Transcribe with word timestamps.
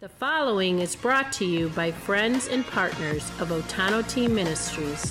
The 0.00 0.08
following 0.08 0.78
is 0.78 0.96
brought 0.96 1.30
to 1.32 1.44
you 1.44 1.68
by 1.68 1.92
friends 1.92 2.48
and 2.48 2.66
partners 2.66 3.28
of 3.38 3.50
Otano 3.50 4.00
Team 4.08 4.34
Ministries. 4.34 5.02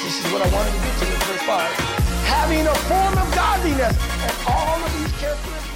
This 0.00 0.24
is 0.24 0.32
what 0.32 0.40
I 0.40 0.48
wanted 0.50 0.72
to 0.72 0.78
get 0.78 0.96
to 0.96 1.04
in 1.04 1.20
verse 1.28 1.42
5. 1.42 1.72
Having 2.24 2.66
a 2.66 2.74
form 2.74 3.18
of 3.18 3.34
godliness 3.34 3.98
and 4.22 4.32
all 4.48 4.82
of 4.82 4.92
these 4.98 5.12
characteristics. 5.20 5.75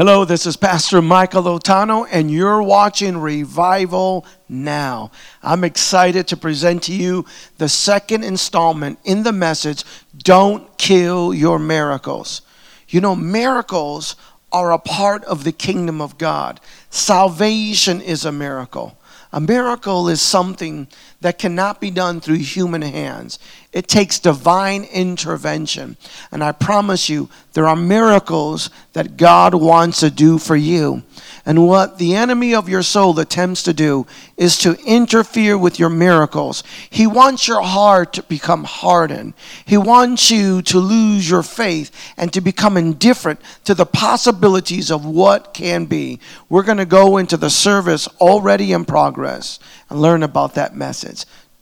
Hello, 0.00 0.24
this 0.24 0.46
is 0.46 0.56
Pastor 0.56 1.02
Michael 1.02 1.42
Otano, 1.42 2.08
and 2.10 2.30
you're 2.30 2.62
watching 2.62 3.18
Revival 3.18 4.24
Now. 4.48 5.10
I'm 5.42 5.62
excited 5.62 6.26
to 6.28 6.38
present 6.38 6.84
to 6.84 6.94
you 6.94 7.26
the 7.58 7.68
second 7.68 8.24
installment 8.24 8.98
in 9.04 9.24
the 9.24 9.32
message 9.32 9.84
Don't 10.16 10.78
Kill 10.78 11.34
Your 11.34 11.58
Miracles. 11.58 12.40
You 12.88 13.02
know, 13.02 13.14
miracles 13.14 14.16
are 14.50 14.72
a 14.72 14.78
part 14.78 15.22
of 15.24 15.44
the 15.44 15.52
kingdom 15.52 16.00
of 16.00 16.16
God, 16.16 16.60
salvation 16.88 18.00
is 18.00 18.24
a 18.24 18.32
miracle. 18.32 18.96
A 19.34 19.40
miracle 19.40 20.08
is 20.08 20.22
something 20.22 20.88
that 21.20 21.38
cannot 21.38 21.80
be 21.80 21.90
done 21.90 22.20
through 22.20 22.38
human 22.38 22.82
hands. 22.82 23.38
It 23.72 23.86
takes 23.86 24.18
divine 24.18 24.84
intervention. 24.84 25.96
And 26.32 26.42
I 26.42 26.52
promise 26.52 27.08
you, 27.08 27.28
there 27.52 27.68
are 27.68 27.76
miracles 27.76 28.70
that 28.94 29.16
God 29.16 29.54
wants 29.54 30.00
to 30.00 30.10
do 30.10 30.38
for 30.38 30.56
you. 30.56 31.02
And 31.46 31.66
what 31.66 31.98
the 31.98 32.14
enemy 32.16 32.54
of 32.54 32.68
your 32.68 32.82
soul 32.82 33.18
attempts 33.18 33.62
to 33.64 33.72
do 33.72 34.06
is 34.36 34.58
to 34.58 34.78
interfere 34.84 35.56
with 35.56 35.78
your 35.78 35.88
miracles. 35.88 36.64
He 36.88 37.06
wants 37.06 37.46
your 37.46 37.62
heart 37.62 38.12
to 38.14 38.22
become 38.24 38.64
hardened. 38.64 39.34
He 39.64 39.76
wants 39.76 40.30
you 40.30 40.62
to 40.62 40.78
lose 40.78 41.28
your 41.28 41.42
faith 41.42 41.90
and 42.16 42.32
to 42.32 42.40
become 42.40 42.76
indifferent 42.76 43.40
to 43.64 43.74
the 43.74 43.86
possibilities 43.86 44.90
of 44.90 45.04
what 45.04 45.54
can 45.54 45.84
be. 45.84 46.20
We're 46.48 46.62
going 46.62 46.78
to 46.78 46.86
go 46.86 47.18
into 47.18 47.36
the 47.36 47.50
service 47.50 48.08
already 48.20 48.72
in 48.72 48.84
progress 48.84 49.58
and 49.88 50.00
learn 50.00 50.22
about 50.22 50.54
that 50.54 50.74
message. 50.76 51.09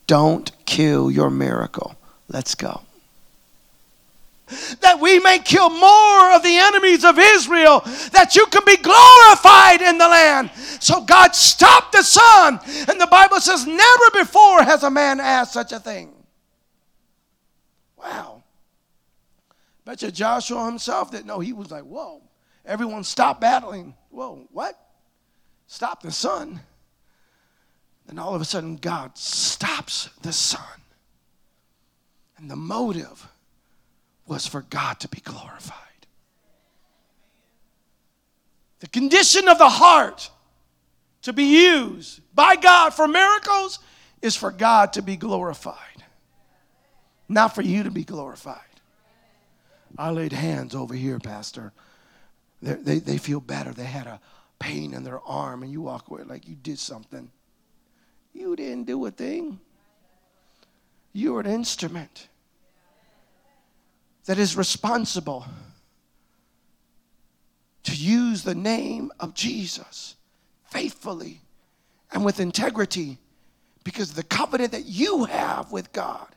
Don't 0.06 0.50
kill 0.64 1.10
your 1.10 1.30
miracle. 1.30 1.96
Let's 2.28 2.54
go 2.54 2.82
that 4.80 4.98
we 5.00 5.18
may 5.18 5.38
kill 5.38 5.70
more 5.70 6.32
of 6.32 6.42
the 6.42 6.56
enemies 6.56 7.04
of 7.04 7.18
Israel, 7.18 7.80
that 8.12 8.34
you 8.34 8.46
can 8.46 8.62
be 8.64 8.76
glorified 8.76 9.82
in 9.82 9.98
the 9.98 10.08
land. 10.08 10.50
So 10.80 11.02
God 11.02 11.34
stopped 11.34 11.92
the 11.92 12.02
sun. 12.02 12.60
And 12.88 13.00
the 13.00 13.08
Bible 13.10 13.40
says, 13.40 13.66
never 13.66 14.10
before 14.14 14.62
has 14.62 14.82
a 14.82 14.90
man 14.90 15.20
asked 15.20 15.52
such 15.52 15.72
a 15.72 15.80
thing. 15.80 16.12
Wow. 17.96 18.42
Bet 19.84 20.02
you 20.02 20.10
Joshua 20.10 20.66
himself 20.66 21.10
didn't 21.10 21.26
know. 21.26 21.40
He 21.40 21.52
was 21.52 21.70
like, 21.70 21.84
whoa. 21.84 22.22
Everyone 22.64 23.04
stop 23.04 23.40
battling. 23.40 23.94
Whoa, 24.10 24.46
what? 24.52 24.78
Stop 25.66 26.02
the 26.02 26.12
sun. 26.12 26.60
And 28.08 28.18
all 28.18 28.34
of 28.34 28.40
a 28.40 28.44
sudden, 28.44 28.76
God 28.76 29.16
stops 29.18 30.08
the 30.22 30.32
sun. 30.32 30.62
And 32.38 32.50
the 32.50 32.56
motive 32.56 33.28
was 34.26 34.46
for 34.46 34.62
God 34.62 35.00
to 35.00 35.08
be 35.08 35.20
glorified. 35.20 35.76
The 38.80 38.88
condition 38.88 39.48
of 39.48 39.58
the 39.58 39.68
heart 39.68 40.30
to 41.22 41.32
be 41.32 41.44
used 41.44 42.20
by 42.34 42.56
God 42.56 42.90
for 42.90 43.08
miracles 43.08 43.80
is 44.22 44.36
for 44.36 44.50
God 44.50 44.92
to 44.94 45.02
be 45.02 45.16
glorified, 45.16 46.04
not 47.28 47.54
for 47.54 47.62
you 47.62 47.82
to 47.82 47.90
be 47.90 48.04
glorified. 48.04 48.60
I 49.96 50.10
laid 50.10 50.32
hands 50.32 50.74
over 50.74 50.94
here, 50.94 51.18
Pastor. 51.18 51.72
They're, 52.62 52.76
they 52.76 52.98
they 52.98 53.18
feel 53.18 53.40
better. 53.40 53.72
They 53.72 53.84
had 53.84 54.06
a 54.06 54.20
pain 54.58 54.94
in 54.94 55.02
their 55.02 55.20
arm, 55.20 55.62
and 55.62 55.72
you 55.72 55.80
walk 55.80 56.08
away 56.08 56.22
like 56.22 56.46
you 56.48 56.54
did 56.54 56.78
something. 56.78 57.30
You 58.32 58.56
didn't 58.56 58.84
do 58.84 59.04
a 59.06 59.10
thing, 59.10 59.60
You 61.12 61.36
are 61.36 61.40
an 61.40 61.46
instrument 61.46 62.28
that 64.26 64.38
is 64.38 64.56
responsible 64.56 65.46
to 67.84 67.94
use 67.94 68.42
the 68.42 68.54
name 68.54 69.10
of 69.18 69.34
Jesus 69.34 70.16
faithfully 70.66 71.40
and 72.12 72.24
with 72.24 72.38
integrity 72.38 73.18
because 73.84 74.10
of 74.10 74.16
the 74.16 74.22
covenant 74.22 74.72
that 74.72 74.84
you 74.84 75.24
have 75.24 75.72
with 75.72 75.92
God. 75.92 76.28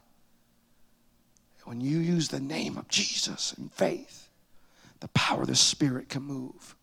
When 1.66 1.82
you 1.82 2.00
use 2.00 2.30
the 2.30 2.40
name 2.40 2.78
of 2.78 2.88
Jesus 2.88 3.54
in 3.58 3.70
faith, 3.70 4.30
the 5.02 5.10
power 5.10 5.42
of 5.42 5.48
the 5.48 5.56
Spirit 5.56 6.10
can 6.10 6.24
move 6.24 6.76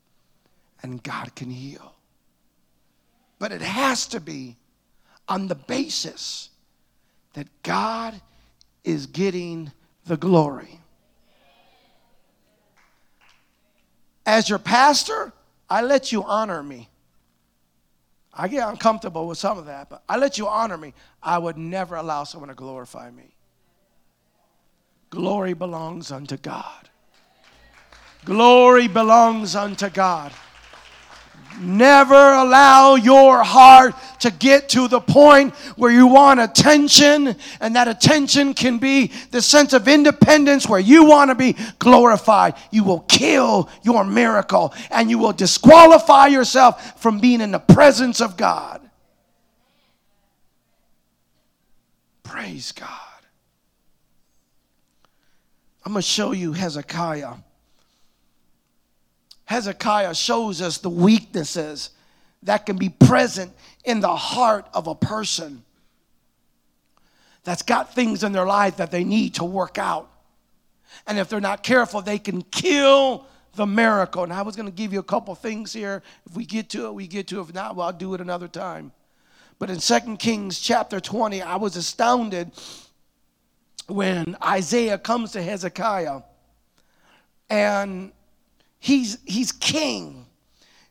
and 0.83 1.03
God 1.03 1.35
can 1.35 1.51
heal. 1.51 1.95
But 3.39 3.53
it 3.53 3.63
has 3.63 4.07
to 4.09 4.21
be 4.21 4.57
on 5.29 5.49
the 5.49 5.55
basis 5.55 6.51
that 7.35 7.47
God 7.63 8.21
is 8.85 9.07
getting 9.07 9.71
the 10.07 10.17
glory. 10.17 10.81
As 14.25 14.49
your 14.49 14.59
pastor, 14.59 15.33
I 15.71 15.83
let 15.83 16.13
you 16.13 16.23
honor 16.25 16.63
me. 16.63 16.89
I 18.33 18.47
get 18.49 18.69
uncomfortable 18.69 19.27
with 19.27 19.39
some 19.39 19.59
of 19.59 19.67
that, 19.67 19.91
but 19.91 20.03
I 20.09 20.17
let 20.17 20.39
you 20.39 20.47
honor 20.47 20.77
me. 20.77 20.95
I 21.23 21.39
would 21.39 21.59
never 21.59 21.97
allow 21.97 22.25
someone 22.25 22.49
to 22.49 22.55
glorify 22.55 23.11
me. 23.11 23.35
Glory 25.11 25.55
belongs 25.55 26.13
unto 26.13 26.37
God. 26.37 26.89
Glory 28.25 28.89
belongs 28.89 29.57
unto 29.57 29.89
God. 29.89 30.33
Never 31.61 32.15
allow 32.15 32.95
your 32.95 33.43
heart 33.43 33.95
to 34.21 34.31
get 34.31 34.69
to 34.71 34.89
the 34.89 35.01
point 35.01 35.55
where 35.77 35.91
you 35.91 36.07
want 36.07 36.41
attention, 36.41 37.37
and 37.61 37.77
that 37.77 37.89
attention 37.89 38.55
can 38.55 38.79
be 38.79 39.13
the 39.31 39.43
sense 39.43 39.73
of 39.73 39.89
independence 39.89 40.69
where 40.69 40.81
you 40.81 41.05
want 41.05 41.31
to 41.31 41.35
be 41.35 41.57
glorified. 41.79 42.55
You 42.71 42.85
will 42.85 43.01
kill 43.01 43.69
your 43.83 44.05
miracle 44.05 44.75
and 44.91 45.11
you 45.11 45.19
will 45.19 45.33
disqualify 45.33 46.29
yourself 46.29 47.01
from 47.01 47.19
being 47.21 47.41
in 47.41 47.51
the 47.51 47.59
presence 47.59 48.21
of 48.21 48.37
God. 48.37 48.81
Praise 52.23 52.73
God. 52.73 52.89
I'm 55.85 55.93
going 55.93 56.03
to 56.03 56.09
show 56.09 56.33
you 56.33 56.53
Hezekiah. 56.53 57.35
Hezekiah 59.49 60.15
shows 60.15 60.61
us 60.61 60.77
the 60.77 60.91
weaknesses 60.91 61.89
that 62.43 62.67
can 62.67 62.77
be 62.77 62.91
present 62.91 63.51
in 63.83 64.01
the 64.01 64.15
heart 64.15 64.67
of 64.75 64.87
a 64.89 64.95
person 64.95 65.65
that's 67.45 67.63
got 67.63 67.95
things 67.95 68.23
in 68.23 68.33
their 68.33 68.45
life 68.45 68.77
that 68.77 68.91
they 68.91 69.05
need 69.05 69.37
to 69.37 69.45
work 69.45 69.79
out. 69.79 70.11
And 71.07 71.19
if 71.19 71.31
they're 71.31 71.41
not 71.41 71.63
careful, 71.63 72.03
they 72.03 72.19
can 72.19 72.43
kill 72.43 73.25
the 73.55 73.65
miracle. 73.65 74.23
And 74.23 74.35
I 74.35 74.43
was 74.43 74.55
going 74.55 74.67
to 74.67 74.73
give 74.73 74.93
you 74.93 74.99
a 74.99 75.03
couple 75.03 75.35
things 75.35 75.73
here. 75.73 76.03
If 76.27 76.37
we 76.37 76.45
get 76.45 76.69
to 76.71 76.85
it, 76.85 76.93
we 76.93 77.07
get 77.07 77.27
to 77.29 77.39
it. 77.39 77.49
If 77.49 77.55
not, 77.55 77.75
well, 77.75 77.87
I'll 77.87 77.93
do 77.95 78.13
it 78.13 78.21
another 78.21 78.49
time. 78.49 78.93
But 79.59 79.71
in 79.71 79.79
2 79.79 80.19
Kings 80.19 80.61
chapter 80.61 81.01
20, 81.01 81.41
I 81.41 81.57
was 81.57 81.75
astounded 81.75 82.53
when 83.87 84.37
Isaiah 84.45 84.99
comes 84.99 85.33
to 85.33 85.43
Hezekiah 85.43 86.21
and 87.49 88.13
he's, 88.79 89.19
he's 89.25 89.53
king. 89.53 90.27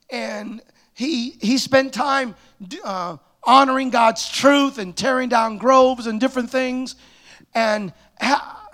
And 0.09 0.61
he, 0.93 1.31
he 1.41 1.57
spent 1.57 1.93
time 1.93 2.35
uh, 2.83 3.17
honoring 3.43 3.89
God's 3.89 4.29
truth 4.29 4.77
and 4.77 4.95
tearing 4.95 5.29
down 5.29 5.57
groves 5.57 6.07
and 6.07 6.19
different 6.19 6.49
things. 6.49 6.95
And 7.53 7.93
ha- 8.19 8.69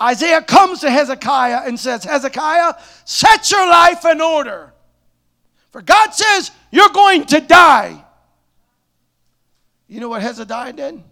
Isaiah 0.00 0.42
comes 0.42 0.80
to 0.80 0.90
Hezekiah 0.90 1.62
and 1.66 1.78
says, 1.78 2.04
Hezekiah, 2.04 2.74
set 3.04 3.50
your 3.50 3.68
life 3.68 4.04
in 4.04 4.20
order. 4.20 4.72
For 5.70 5.82
God 5.82 6.10
says, 6.10 6.50
you're 6.70 6.88
going 6.90 7.26
to 7.26 7.40
die. 7.40 8.04
You 9.88 10.00
know 10.00 10.08
what 10.08 10.22
Hezekiah 10.22 10.74
did? 10.74 11.02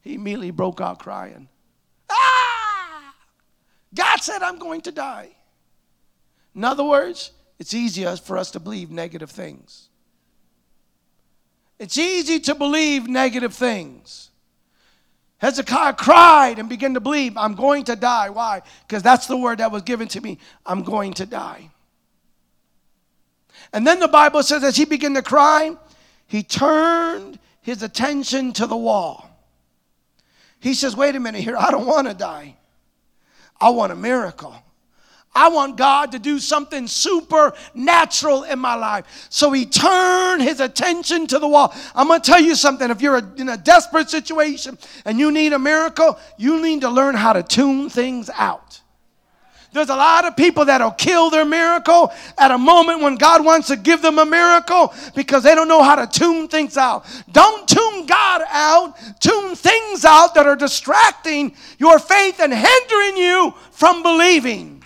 He 0.00 0.14
immediately 0.14 0.50
broke 0.50 0.80
out 0.80 0.98
crying. 0.98 1.48
Ah! 2.10 3.14
God 3.94 4.18
said, 4.18 4.42
I'm 4.42 4.58
going 4.58 4.80
to 4.82 4.92
die. 4.92 5.30
In 6.58 6.64
other 6.64 6.82
words, 6.82 7.30
it's 7.60 7.72
easier 7.72 8.16
for 8.16 8.36
us 8.36 8.50
to 8.50 8.58
believe 8.58 8.90
negative 8.90 9.30
things. 9.30 9.90
It's 11.78 11.96
easy 11.96 12.40
to 12.40 12.56
believe 12.56 13.06
negative 13.06 13.54
things. 13.54 14.30
Hezekiah 15.36 15.92
cried 15.92 16.58
and 16.58 16.68
began 16.68 16.94
to 16.94 17.00
believe, 17.00 17.36
I'm 17.36 17.54
going 17.54 17.84
to 17.84 17.94
die. 17.94 18.30
Why? 18.30 18.62
Because 18.88 19.04
that's 19.04 19.28
the 19.28 19.36
word 19.36 19.58
that 19.58 19.70
was 19.70 19.82
given 19.82 20.08
to 20.08 20.20
me. 20.20 20.38
I'm 20.66 20.82
going 20.82 21.14
to 21.14 21.26
die. 21.26 21.70
And 23.72 23.86
then 23.86 24.00
the 24.00 24.08
Bible 24.08 24.42
says, 24.42 24.64
as 24.64 24.74
he 24.74 24.84
began 24.84 25.14
to 25.14 25.22
cry, 25.22 25.76
he 26.26 26.42
turned 26.42 27.38
his 27.60 27.84
attention 27.84 28.52
to 28.54 28.66
the 28.66 28.76
wall. 28.76 29.30
He 30.58 30.74
says, 30.74 30.96
Wait 30.96 31.14
a 31.14 31.20
minute 31.20 31.42
here, 31.42 31.56
I 31.56 31.70
don't 31.70 31.86
want 31.86 32.08
to 32.08 32.14
die. 32.14 32.56
I 33.60 33.70
want 33.70 33.92
a 33.92 33.96
miracle. 33.96 34.60
I 35.38 35.46
want 35.50 35.76
God 35.76 36.10
to 36.12 36.18
do 36.18 36.40
something 36.40 36.88
supernatural 36.88 38.42
in 38.42 38.58
my 38.58 38.74
life. 38.74 39.28
So 39.30 39.52
he 39.52 39.66
turned 39.66 40.42
his 40.42 40.58
attention 40.58 41.28
to 41.28 41.38
the 41.38 41.46
wall. 41.46 41.72
I'm 41.94 42.08
going 42.08 42.20
to 42.20 42.28
tell 42.28 42.40
you 42.40 42.56
something. 42.56 42.90
If 42.90 43.00
you're 43.00 43.18
in 43.36 43.48
a 43.48 43.56
desperate 43.56 44.10
situation 44.10 44.76
and 45.04 45.20
you 45.20 45.30
need 45.30 45.52
a 45.52 45.58
miracle, 45.58 46.18
you 46.38 46.60
need 46.60 46.80
to 46.80 46.90
learn 46.90 47.14
how 47.14 47.34
to 47.34 47.44
tune 47.44 47.88
things 47.88 48.28
out. 48.34 48.80
There's 49.72 49.90
a 49.90 49.94
lot 49.94 50.24
of 50.24 50.36
people 50.36 50.64
that'll 50.64 50.90
kill 50.90 51.30
their 51.30 51.44
miracle 51.44 52.12
at 52.36 52.50
a 52.50 52.58
moment 52.58 53.02
when 53.02 53.14
God 53.14 53.44
wants 53.44 53.68
to 53.68 53.76
give 53.76 54.02
them 54.02 54.18
a 54.18 54.26
miracle 54.26 54.92
because 55.14 55.44
they 55.44 55.54
don't 55.54 55.68
know 55.68 55.84
how 55.84 56.04
to 56.04 56.06
tune 56.08 56.48
things 56.48 56.76
out. 56.76 57.06
Don't 57.30 57.68
tune 57.68 58.06
God 58.06 58.42
out, 58.48 58.94
tune 59.20 59.54
things 59.54 60.04
out 60.04 60.34
that 60.34 60.46
are 60.46 60.56
distracting 60.56 61.54
your 61.78 62.00
faith 62.00 62.40
and 62.40 62.52
hindering 62.52 63.16
you 63.18 63.54
from 63.70 64.02
believing. 64.02 64.77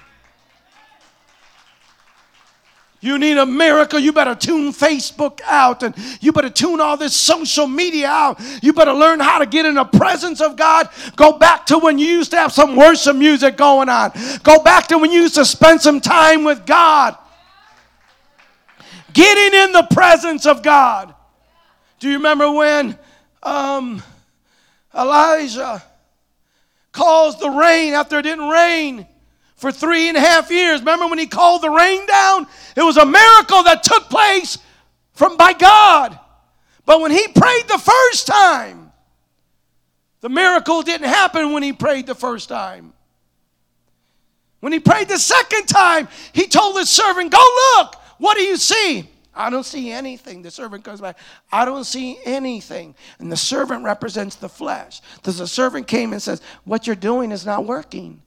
You 3.02 3.18
need 3.18 3.36
a 3.36 3.44
miracle. 3.44 3.98
You 3.98 4.12
better 4.12 4.36
tune 4.36 4.72
Facebook 4.72 5.40
out 5.44 5.82
and 5.82 5.92
you 6.20 6.30
better 6.30 6.48
tune 6.48 6.80
all 6.80 6.96
this 6.96 7.16
social 7.16 7.66
media 7.66 8.06
out. 8.06 8.40
You 8.62 8.72
better 8.72 8.92
learn 8.92 9.18
how 9.18 9.40
to 9.40 9.46
get 9.46 9.66
in 9.66 9.74
the 9.74 9.84
presence 9.84 10.40
of 10.40 10.56
God. 10.56 10.88
Go 11.16 11.36
back 11.36 11.66
to 11.66 11.78
when 11.78 11.98
you 11.98 12.06
used 12.06 12.30
to 12.30 12.36
have 12.36 12.52
some 12.52 12.76
worship 12.76 13.16
music 13.16 13.56
going 13.56 13.88
on. 13.88 14.12
Go 14.44 14.62
back 14.62 14.86
to 14.86 14.98
when 14.98 15.10
you 15.10 15.22
used 15.22 15.34
to 15.34 15.44
spend 15.44 15.80
some 15.80 16.00
time 16.00 16.44
with 16.44 16.64
God. 16.64 17.18
Getting 19.12 19.60
in 19.60 19.72
the 19.72 19.88
presence 19.90 20.46
of 20.46 20.62
God. 20.62 21.12
Do 21.98 22.08
you 22.08 22.18
remember 22.18 22.52
when 22.52 22.96
um, 23.42 24.00
Elijah 24.96 25.82
caused 26.92 27.40
the 27.40 27.50
rain 27.50 27.94
after 27.94 28.20
it 28.20 28.22
didn't 28.22 28.48
rain? 28.48 29.08
For 29.62 29.70
three 29.70 30.08
and 30.08 30.16
a 30.16 30.20
half 30.20 30.50
years. 30.50 30.80
Remember 30.80 31.06
when 31.06 31.20
he 31.20 31.26
called 31.26 31.62
the 31.62 31.70
rain 31.70 32.04
down? 32.04 32.48
It 32.76 32.82
was 32.82 32.96
a 32.96 33.06
miracle 33.06 33.62
that 33.62 33.84
took 33.84 34.10
place 34.10 34.58
from 35.12 35.36
by 35.36 35.52
God. 35.52 36.18
But 36.84 37.00
when 37.00 37.12
he 37.12 37.28
prayed 37.28 37.68
the 37.68 37.78
first 37.78 38.26
time, 38.26 38.90
the 40.20 40.28
miracle 40.28 40.82
didn't 40.82 41.06
happen 41.06 41.52
when 41.52 41.62
he 41.62 41.72
prayed 41.72 42.08
the 42.08 42.14
first 42.16 42.48
time. 42.48 42.92
When 44.58 44.72
he 44.72 44.80
prayed 44.80 45.06
the 45.06 45.18
second 45.18 45.66
time, 45.66 46.08
he 46.32 46.48
told 46.48 46.76
his 46.76 46.90
servant, 46.90 47.30
Go 47.30 47.44
look, 47.76 47.94
what 48.18 48.36
do 48.36 48.42
you 48.42 48.56
see? 48.56 49.08
I 49.32 49.48
don't 49.48 49.64
see 49.64 49.92
anything. 49.92 50.42
The 50.42 50.50
servant 50.50 50.82
comes 50.82 51.00
back. 51.00 51.18
I 51.52 51.64
don't 51.64 51.84
see 51.84 52.18
anything. 52.24 52.96
And 53.20 53.30
the 53.30 53.36
servant 53.36 53.84
represents 53.84 54.34
the 54.34 54.48
flesh. 54.48 55.00
Because 55.16 55.38
the 55.38 55.46
servant 55.46 55.86
came 55.86 56.12
and 56.12 56.20
says, 56.20 56.42
What 56.64 56.88
you're 56.88 56.96
doing 56.96 57.30
is 57.30 57.46
not 57.46 57.64
working. 57.64 58.22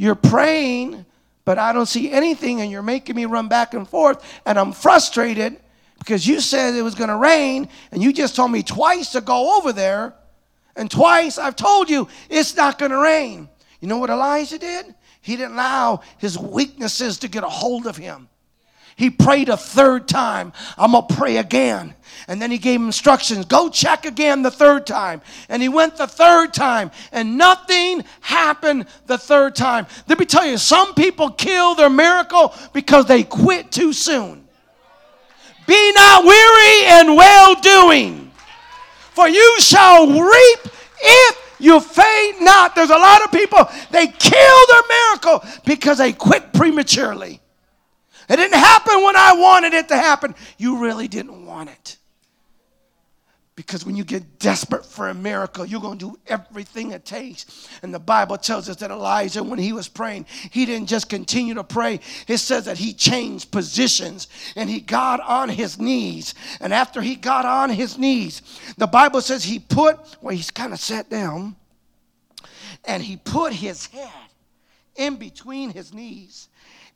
You're 0.00 0.14
praying, 0.14 1.04
but 1.44 1.58
I 1.58 1.74
don't 1.74 1.84
see 1.84 2.10
anything, 2.10 2.62
and 2.62 2.70
you're 2.70 2.80
making 2.80 3.16
me 3.16 3.26
run 3.26 3.48
back 3.48 3.74
and 3.74 3.86
forth, 3.86 4.24
and 4.46 4.58
I'm 4.58 4.72
frustrated 4.72 5.60
because 5.98 6.26
you 6.26 6.40
said 6.40 6.74
it 6.74 6.80
was 6.80 6.94
going 6.94 7.10
to 7.10 7.18
rain, 7.18 7.68
and 7.92 8.02
you 8.02 8.10
just 8.10 8.34
told 8.34 8.50
me 8.50 8.62
twice 8.62 9.12
to 9.12 9.20
go 9.20 9.58
over 9.58 9.74
there, 9.74 10.14
and 10.74 10.90
twice 10.90 11.36
I've 11.36 11.54
told 11.54 11.90
you 11.90 12.08
it's 12.30 12.56
not 12.56 12.78
going 12.78 12.92
to 12.92 12.96
rain. 12.96 13.50
You 13.80 13.88
know 13.88 13.98
what 13.98 14.08
Elijah 14.08 14.58
did? 14.58 14.86
He 15.20 15.36
didn't 15.36 15.52
allow 15.52 16.00
his 16.16 16.38
weaknesses 16.38 17.18
to 17.18 17.28
get 17.28 17.44
a 17.44 17.50
hold 17.50 17.86
of 17.86 17.98
him. 17.98 18.29
He 19.00 19.08
prayed 19.08 19.48
a 19.48 19.56
third 19.56 20.06
time. 20.06 20.52
I'm 20.76 20.92
going 20.92 21.06
to 21.06 21.14
pray 21.14 21.38
again. 21.38 21.94
And 22.28 22.40
then 22.40 22.50
he 22.50 22.58
gave 22.58 22.82
instructions 22.82 23.46
go 23.46 23.70
check 23.70 24.04
again 24.04 24.42
the 24.42 24.50
third 24.50 24.86
time. 24.86 25.22
And 25.48 25.62
he 25.62 25.70
went 25.70 25.96
the 25.96 26.06
third 26.06 26.52
time, 26.52 26.90
and 27.10 27.38
nothing 27.38 28.04
happened 28.20 28.84
the 29.06 29.16
third 29.16 29.56
time. 29.56 29.86
Let 30.06 30.18
me 30.18 30.26
tell 30.26 30.44
you, 30.44 30.58
some 30.58 30.92
people 30.92 31.30
kill 31.30 31.74
their 31.74 31.88
miracle 31.88 32.52
because 32.74 33.06
they 33.06 33.22
quit 33.22 33.72
too 33.72 33.94
soon. 33.94 34.46
Be 35.66 35.92
not 35.92 36.26
weary 36.26 36.84
and 36.84 37.16
well 37.16 37.54
doing, 37.54 38.30
for 39.12 39.26
you 39.26 39.56
shall 39.60 40.08
reap 40.08 40.58
if 41.00 41.56
you 41.58 41.80
faint 41.80 42.42
not. 42.42 42.74
There's 42.74 42.90
a 42.90 42.98
lot 42.98 43.24
of 43.24 43.32
people, 43.32 43.66
they 43.92 44.08
kill 44.08 44.66
their 44.68 44.82
miracle 44.90 45.42
because 45.64 45.96
they 45.96 46.12
quit 46.12 46.52
prematurely. 46.52 47.40
It 48.30 48.36
didn't 48.36 48.58
happen 48.58 49.02
when 49.02 49.16
I 49.16 49.34
wanted 49.34 49.74
it 49.74 49.88
to 49.88 49.96
happen. 49.96 50.36
You 50.56 50.78
really 50.78 51.08
didn't 51.08 51.44
want 51.44 51.68
it. 51.68 51.96
Because 53.56 53.84
when 53.84 53.96
you 53.96 54.04
get 54.04 54.38
desperate 54.38 54.86
for 54.86 55.08
a 55.08 55.14
miracle, 55.14 55.66
you're 55.66 55.80
going 55.80 55.98
to 55.98 56.12
do 56.12 56.18
everything 56.28 56.92
it 56.92 57.04
takes. 57.04 57.68
And 57.82 57.92
the 57.92 57.98
Bible 57.98 58.38
tells 58.38 58.68
us 58.68 58.76
that 58.76 58.92
Elijah, 58.92 59.42
when 59.42 59.58
he 59.58 59.72
was 59.72 59.88
praying, 59.88 60.26
he 60.50 60.64
didn't 60.64 60.86
just 60.86 61.08
continue 61.08 61.54
to 61.54 61.64
pray. 61.64 61.98
It 62.28 62.38
says 62.38 62.66
that 62.66 62.78
he 62.78 62.94
changed 62.94 63.50
positions 63.50 64.28
and 64.54 64.70
he 64.70 64.80
got 64.80 65.18
on 65.20 65.48
his 65.48 65.80
knees. 65.80 66.32
And 66.60 66.72
after 66.72 67.02
he 67.02 67.16
got 67.16 67.44
on 67.44 67.68
his 67.68 67.98
knees, 67.98 68.42
the 68.78 68.86
Bible 68.86 69.20
says 69.20 69.42
he 69.42 69.58
put, 69.58 69.98
well, 70.22 70.34
he's 70.34 70.52
kind 70.52 70.72
of 70.72 70.78
sat 70.78 71.10
down 71.10 71.56
and 72.84 73.02
he 73.02 73.16
put 73.16 73.52
his 73.52 73.86
head 73.86 74.08
in 74.94 75.16
between 75.16 75.70
his 75.70 75.92
knees 75.92 76.48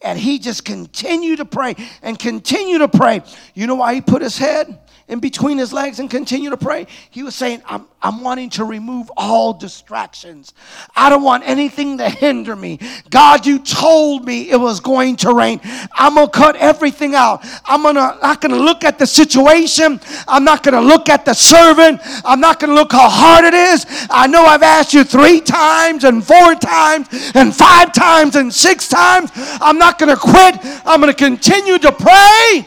and 0.04 0.18
he 0.18 0.38
just 0.38 0.64
continued 0.64 1.38
to 1.38 1.44
pray 1.44 1.74
and 2.02 2.18
continue 2.18 2.78
to 2.78 2.88
pray. 2.88 3.22
You 3.54 3.66
know 3.66 3.74
why 3.74 3.94
he 3.94 4.00
put 4.00 4.22
his 4.22 4.38
head? 4.38 4.78
in 5.06 5.20
between 5.20 5.58
his 5.58 5.72
legs 5.72 6.00
and 6.00 6.10
continue 6.10 6.50
to 6.50 6.56
pray. 6.56 6.86
He 7.10 7.22
was 7.22 7.34
saying, 7.34 7.62
I'm, 7.66 7.86
I'm 8.00 8.22
wanting 8.22 8.48
to 8.50 8.64
remove 8.64 9.10
all 9.16 9.52
distractions. 9.52 10.54
I 10.96 11.10
don't 11.10 11.22
want 11.22 11.46
anything 11.46 11.98
to 11.98 12.08
hinder 12.08 12.56
me. 12.56 12.80
God, 13.10 13.44
you 13.44 13.58
told 13.58 14.24
me 14.24 14.50
it 14.50 14.56
was 14.56 14.80
going 14.80 15.16
to 15.16 15.34
rain. 15.34 15.60
I'm 15.92 16.14
going 16.14 16.28
to 16.28 16.32
cut 16.32 16.56
everything 16.56 17.14
out. 17.14 17.44
I'm 17.66 17.82
gonna, 17.82 18.18
not 18.22 18.40
going 18.40 18.52
to 18.52 18.60
look 18.60 18.82
at 18.82 18.98
the 18.98 19.06
situation. 19.06 20.00
I'm 20.26 20.44
not 20.44 20.62
going 20.62 20.74
to 20.74 20.80
look 20.80 21.10
at 21.10 21.26
the 21.26 21.34
servant. 21.34 22.00
I'm 22.24 22.40
not 22.40 22.58
going 22.58 22.70
to 22.70 22.74
look 22.74 22.92
how 22.92 23.08
hard 23.08 23.44
it 23.44 23.54
is. 23.54 23.84
I 24.08 24.26
know 24.26 24.44
I've 24.44 24.62
asked 24.62 24.94
you 24.94 25.04
three 25.04 25.40
times 25.40 26.04
and 26.04 26.24
four 26.24 26.54
times 26.54 27.08
and 27.34 27.54
five 27.54 27.92
times 27.92 28.36
and 28.36 28.52
six 28.52 28.88
times. 28.88 29.30
I'm 29.60 29.78
not 29.78 29.93
going 29.98 30.14
to 30.14 30.20
quit. 30.20 30.58
I'm 30.84 31.00
going 31.00 31.12
to 31.12 31.18
continue 31.18 31.78
to 31.78 31.92
pray 31.92 32.66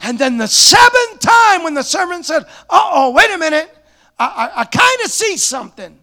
and 0.00 0.18
then 0.18 0.38
the 0.38 0.46
seventh 0.46 1.20
time, 1.20 1.64
when 1.64 1.74
the 1.74 1.82
servant 1.82 2.24
said, 2.24 2.44
Uh 2.70 2.90
oh, 2.92 3.12
wait 3.12 3.30
a 3.30 3.38
minute, 3.38 3.70
I, 4.18 4.26
I, 4.26 4.60
I 4.60 4.64
kind 4.64 5.00
of 5.04 5.10
see 5.10 5.36
something. 5.36 5.98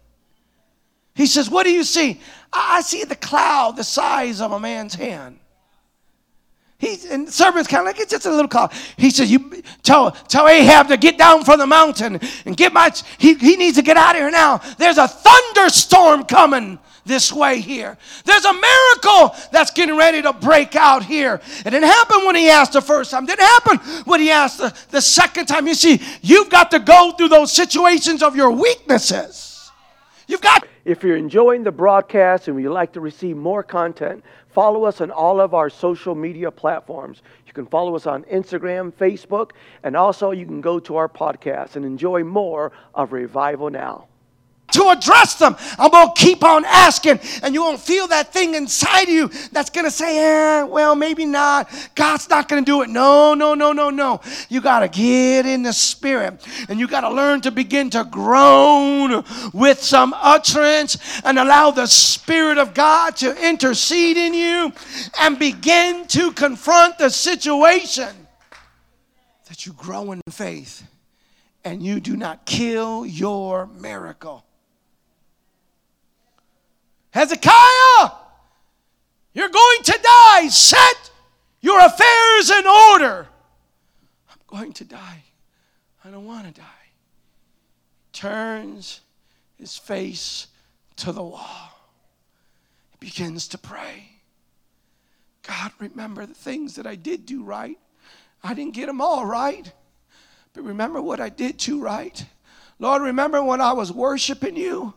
He 1.14 1.26
says, 1.26 1.50
What 1.50 1.64
do 1.64 1.72
you 1.72 1.84
see? 1.84 2.20
I, 2.52 2.78
I 2.78 2.82
see 2.82 3.04
the 3.04 3.16
cloud 3.16 3.78
the 3.78 3.84
size 3.84 4.42
of 4.42 4.52
a 4.52 4.60
man's 4.60 4.96
hand. 4.96 5.40
He, 6.78 6.98
and 7.10 7.30
the 7.30 7.32
servant's 7.32 7.70
kind 7.70 7.80
of 7.80 7.86
like, 7.86 8.02
it's 8.02 8.12
just 8.12 8.26
a 8.26 8.30
little 8.30 8.50
cloud. 8.50 8.74
He 8.98 9.10
says, 9.10 9.32
you 9.32 9.64
tell, 9.82 10.12
tell 10.12 10.46
Ahab 10.46 10.90
to 10.90 10.98
get 10.98 11.18
down 11.18 11.46
from 11.46 11.58
the 11.58 11.66
mountain 11.66 12.20
and 12.46 12.58
get 12.58 12.74
my, 12.74 12.92
he, 13.18 13.36
he 13.36 13.56
needs 13.56 13.78
to 13.78 13.82
get 13.82 13.96
out 13.96 14.16
of 14.16 14.22
here 14.22 14.30
now. 14.30 14.58
There's 14.78 14.98
a 14.98 15.08
thunderstorm 15.08 16.26
coming 16.26 16.78
this 17.06 17.32
way 17.32 17.62
here. 17.62 17.98
There's 18.26 18.46
a 18.46 18.54
miracle 18.54 19.36
that's 19.52 19.72
getting 19.72 19.96
ready 19.96 20.22
to 20.24 20.34
break 20.34 20.76
out 20.76 21.06
here. 21.06 21.40
It 21.60 21.70
didn't 21.70 21.84
happen 21.84 22.26
when 22.26 22.36
he 22.36 22.50
asked 22.50 22.74
the 22.74 22.82
first 22.82 23.12
time. 23.12 23.24
It 23.26 23.28
didn't 23.28 23.46
happen 23.46 23.78
when 24.06 24.20
he 24.20 24.32
asked 24.32 24.58
the, 24.58 24.76
the 24.90 25.02
second 25.02 25.46
time. 25.46 25.68
You 25.68 25.76
see, 25.76 26.02
you've 26.22 26.50
got 26.50 26.72
to 26.72 26.80
go 26.80 27.12
through 27.12 27.30
those 27.30 27.52
situations 27.52 28.24
of 28.24 28.36
your 28.36 28.52
weaknesses. 28.52 29.72
You've 30.28 30.42
got. 30.42 30.68
If 30.84 31.04
you're 31.04 31.18
enjoying 31.18 31.64
the 31.64 31.72
broadcast 31.72 32.48
and 32.48 32.62
you'd 32.62 32.72
like 32.72 32.94
to 32.94 33.02
receive 33.02 33.36
more 33.36 33.64
content, 33.64 34.24
follow 34.50 34.84
us 34.84 35.02
on 35.02 35.10
all 35.10 35.42
of 35.42 35.56
our 35.56 35.68
social 35.70 36.14
media 36.14 36.52
platforms. 36.52 37.24
You 37.48 37.54
can 37.54 37.66
follow 37.66 37.96
us 37.96 38.06
on 38.06 38.24
Instagram, 38.26 38.94
Facebook, 38.94 39.52
and 39.82 39.96
also 39.96 40.30
you 40.30 40.46
can 40.46 40.62
go 40.62 40.80
to 40.80 40.96
our 40.98 41.10
podcast 41.10 41.76
and 41.76 41.86
enjoy 41.86 42.24
more 42.24 42.72
of 42.94 43.14
Revival 43.14 43.72
Now 43.72 44.08
to 44.76 44.90
address 44.90 45.36
them. 45.36 45.56
I'm 45.78 45.92
going 45.92 46.08
to 46.08 46.14
keep 46.16 46.44
on 46.44 46.66
asking, 46.66 47.20
and 47.42 47.54
you 47.54 47.62
won't 47.62 47.80
feel 47.80 48.08
that 48.08 48.32
thing 48.32 48.56
inside 48.56 49.04
of 49.04 49.10
you 49.10 49.28
that's 49.52 49.70
going 49.70 49.86
to 49.86 49.92
say, 49.92 50.18
eh, 50.18 50.64
well, 50.64 50.96
maybe 50.96 51.26
not. 51.26 51.70
God's 51.96 52.30
not 52.30 52.48
going 52.48 52.64
to 52.64 52.72
do 52.72 52.82
it. 52.82 52.90
No, 52.90 53.34
no, 53.34 53.54
no, 53.54 53.72
no, 53.72 53.90
no. 53.90 54.22
You 54.50 54.62
got 54.62 54.80
to 54.80 54.88
get 54.88 55.46
in 55.46 55.64
the 55.64 55.74
spirit, 55.74 56.46
and 56.70 56.80
you 56.80 56.88
got 56.88 57.02
to 57.02 57.10
learn 57.10 57.42
to 57.42 57.52
begin 57.52 57.90
to 57.92 58.04
groan 58.10 59.24
with 59.54 59.82
some 59.82 60.14
utterance 60.18 60.98
and 61.24 61.40
allow 61.40 61.72
the 61.72 61.88
Spirit 61.88 62.58
of 62.58 62.74
God 62.74 63.16
to 63.18 63.48
intercede 63.48 64.18
in 64.18 64.34
you 64.34 64.72
and 65.20 65.40
begin 65.40 66.06
to 66.08 66.32
confront 66.32 66.98
the 66.98 67.10
situation 67.10 68.14
that 69.48 69.66
you 69.66 69.74
grow 69.74 70.12
in 70.12 70.22
faith 70.30 70.84
and 71.64 71.82
you 71.82 72.00
do 72.00 72.16
not 72.16 72.46
kill 72.46 73.06
your 73.06 73.68
miracle. 73.68 74.45
Hezekiah, 77.16 78.12
you're 79.32 79.48
going 79.48 79.84
to 79.84 80.00
die. 80.04 80.50
Set 80.50 81.12
your 81.62 81.80
affairs 81.80 82.52
in 82.52 82.68
order. 82.68 83.30
I'm 84.30 84.38
going 84.48 84.74
to 84.74 84.84
die. 84.84 85.24
I 86.04 86.10
don't 86.10 86.26
want 86.26 86.46
to 86.46 86.52
die. 86.52 86.68
turns 88.12 89.00
his 89.58 89.78
face 89.78 90.48
to 90.98 91.14
the 91.14 91.24
wall. 91.24 91.70
He 92.92 92.98
begins 93.00 93.48
to 93.48 93.58
pray. 93.58 94.10
God, 95.44 95.72
remember 95.80 96.26
the 96.26 96.34
things 96.34 96.76
that 96.76 96.86
I 96.86 96.96
did 96.96 97.26
do 97.26 97.46
right. 97.46 97.80
I 98.44 98.54
didn't 98.54 98.74
get 98.74 98.88
them 98.88 99.00
all 99.00 99.26
right, 99.26 99.72
but 100.52 100.66
remember 100.66 101.02
what 101.02 101.22
I 101.22 101.30
did 101.30 101.56
do 101.56 101.80
right. 101.80 102.26
Lord, 102.78 103.04
remember 103.04 103.42
when 103.42 103.62
I 103.62 103.72
was 103.72 103.90
worshiping 103.90 104.58
you. 104.58 104.96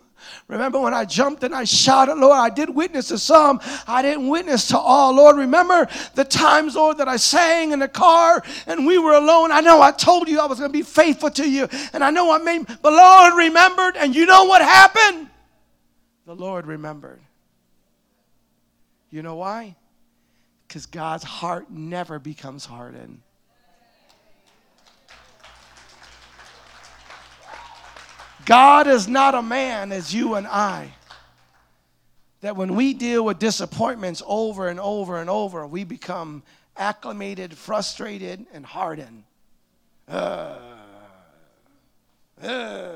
Remember 0.49 0.81
when 0.81 0.95
I 0.95 1.05
jumped 1.05 1.45
and 1.45 1.55
I 1.55 1.65
shouted, 1.65 2.17
Lord, 2.17 2.39
I 2.39 2.51
did 2.51 2.71
witness 2.71 3.09
to 3.09 3.19
some. 3.19 3.61
I 3.87 4.03
didn't 4.03 4.29
witness 4.29 4.69
to 4.69 4.79
all. 4.79 5.15
Lord, 5.15 5.37
remember 5.37 5.89
the 6.15 6.25
times, 6.25 6.75
Lord, 6.75 6.99
that 6.99 7.09
I 7.09 7.17
sang 7.17 7.73
in 7.73 7.79
the 7.79 7.89
car 7.89 8.43
and 8.67 8.87
we 8.87 8.99
were 8.99 9.15
alone. 9.15 9.53
I 9.53 9.61
know 9.61 9.81
I 9.81 9.93
told 9.93 10.29
you 10.29 10.41
I 10.41 10.47
was 10.47 10.59
going 10.59 10.71
to 10.71 10.79
be 10.79 10.83
faithful 10.83 11.31
to 11.31 11.49
you. 11.49 11.69
And 11.93 12.03
I 12.03 12.11
know 12.11 12.33
I 12.33 12.39
made, 12.39 12.67
but 12.83 12.93
Lord 12.93 13.35
remembered. 13.35 13.97
And 13.97 14.15
you 14.15 14.27
know 14.27 14.45
what 14.45 14.63
happened? 14.63 15.29
The 16.27 16.35
Lord 16.35 16.67
remembered. 16.67 17.21
You 19.11 19.23
know 19.23 19.37
why? 19.37 19.77
Because 20.67 20.87
God's 20.87 21.25
heart 21.25 21.71
never 21.71 22.19
becomes 22.19 22.65
hardened. 22.65 23.23
God 28.49 28.87
is 28.87 29.07
not 29.07 29.35
a 29.35 29.43
man 29.43 29.93
as 29.93 30.15
you 30.15 30.35
and 30.35 30.47
I. 30.47 30.95
That 32.41 32.57
when 32.57 32.77
we 32.77 32.95
deal 32.95 33.23
with 33.23 33.39
disappointments 33.39 34.23
over 34.27 34.69
and 34.69 34.81
over 34.81 35.19
and 35.19 35.29
over, 35.29 35.67
we 35.67 35.85
become 35.85 36.43
acclimated, 36.75 37.53
frustrated, 37.53 38.47
and 38.55 38.65
hardened. 38.65 39.25
Uh, 40.09 40.57
uh. 42.43 42.93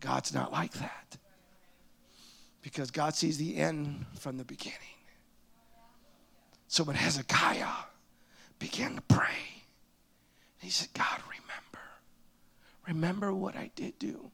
God's 0.00 0.34
not 0.34 0.50
like 0.50 0.72
that. 0.72 1.16
Because 2.62 2.90
God 2.90 3.14
sees 3.14 3.38
the 3.38 3.56
end 3.56 4.04
from 4.18 4.36
the 4.36 4.44
beginning. 4.44 4.80
So 6.66 6.82
when 6.82 6.96
Hezekiah 6.96 7.84
began 8.58 8.96
to 8.96 9.02
pray, 9.02 9.62
he 10.58 10.70
said, 10.70 10.88
God, 10.92 11.20
Remember 11.28 11.65
what 12.94 13.56
I 13.56 13.70
did 13.74 13.98
do. 13.98 14.30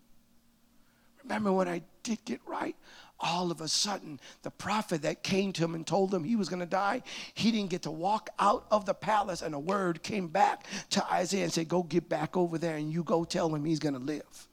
Remember 1.23 1.53
what 1.53 1.69
I 1.69 1.83
did 2.03 2.25
get 2.25 2.41
right. 2.47 2.77
All 3.21 3.53
of 3.53 3.61
a 3.61 3.69
sudden, 3.69 4.19
the 4.43 4.51
prophet 4.51 5.03
that 5.03 5.23
came 5.23 5.53
to 5.53 5.65
him 5.65 5.77
and 5.77 5.87
told 5.87 6.13
him 6.13 6.25
he 6.25 6.35
was 6.35 6.49
going 6.49 6.61
to 6.61 6.67
die, 6.67 7.03
he 7.35 7.53
didn't 7.53 7.71
get 7.71 7.83
to 7.83 7.91
walk 7.91 8.31
out 8.39 8.67
of 8.71 8.85
the 8.85 8.95
palace, 8.95 9.43
and 9.43 9.55
a 9.55 9.59
word 9.59 10.03
came 10.03 10.27
back 10.27 10.67
to 10.91 11.05
Isaiah 11.13 11.45
and 11.45 11.53
said, 11.53 11.69
Go 11.69 11.85
get 11.85 12.09
back 12.09 12.37
over 12.37 12.59
there 12.59 12.77
and 12.77 12.93
you 12.93 13.05
go 13.05 13.25
tell 13.25 13.55
him 13.55 13.65
he's 13.65 13.79
going 13.79 13.95
to 13.95 14.01
live. 14.01 14.49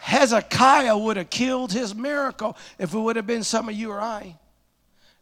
Hezekiah 0.00 0.96
would 0.96 1.16
have 1.16 1.30
killed 1.30 1.72
his 1.72 1.94
miracle 1.94 2.56
if 2.78 2.94
it 2.94 2.98
would 2.98 3.16
have 3.16 3.26
been 3.26 3.42
some 3.42 3.68
of 3.68 3.74
you 3.74 3.90
or 3.90 4.00
I. 4.00 4.38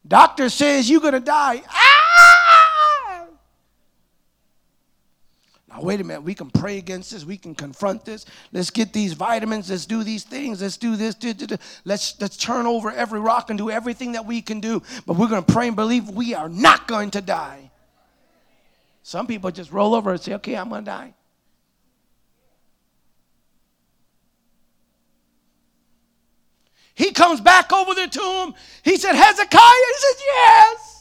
Doctor 0.07 0.51
says 0.51 0.89
you're 0.89 1.01
going 1.01 1.15
to 1.15 1.21
die. 1.21 1.63
Ah! 1.69 1.94
Now, 5.75 5.83
wait 5.83 6.01
a 6.01 6.05
minute, 6.05 6.23
we 6.23 6.35
can 6.35 6.51
pray 6.51 6.79
against 6.79 7.11
this, 7.11 7.25
we 7.25 7.37
can 7.37 7.53
confront 7.53 8.05
this. 8.05 8.27
Let's 8.53 8.71
get 8.71 8.93
these 8.93 9.13
vitamins, 9.15 9.71
let's 9.71 9.87
do 9.87 10.05
these 10.05 10.23
things, 10.23 10.63
let's 10.63 10.77
do 10.77 10.95
this, 10.95 11.17
do, 11.17 11.35
do, 11.35 11.47
do. 11.49 11.57
Let's, 11.85 12.21
let's 12.21 12.37
turn 12.37 12.67
over 12.67 12.93
every 12.93 13.19
rock 13.19 13.51
and 13.51 13.59
do 13.59 13.71
everything 13.71 14.13
that 14.13 14.25
we 14.25 14.41
can 14.41 14.61
do. 14.61 14.83
But 15.05 15.17
we're 15.17 15.27
going 15.27 15.45
to 15.45 15.53
pray 15.53 15.67
and 15.67 15.75
believe 15.75 16.09
we 16.09 16.33
are 16.33 16.49
not 16.49 16.87
going 16.87 17.11
to 17.13 17.21
die. 17.21 17.73
Some 19.03 19.27
people 19.27 19.51
just 19.51 19.73
roll 19.73 19.97
over 19.97 20.13
and 20.13 20.21
say, 20.21 20.35
okay, 20.35 20.57
I'm 20.57 20.69
going 20.69 20.85
to 20.85 20.91
die. 20.91 21.15
He 26.95 27.11
comes 27.11 27.41
back 27.41 27.73
over 27.73 27.97
there 27.97 28.07
to 28.07 28.21
him. 28.21 28.55
He 28.85 28.97
said, 28.97 29.17
Hezekiah? 29.17 29.59
He 29.59 29.95
says, 29.99 30.23
yes. 30.25 30.94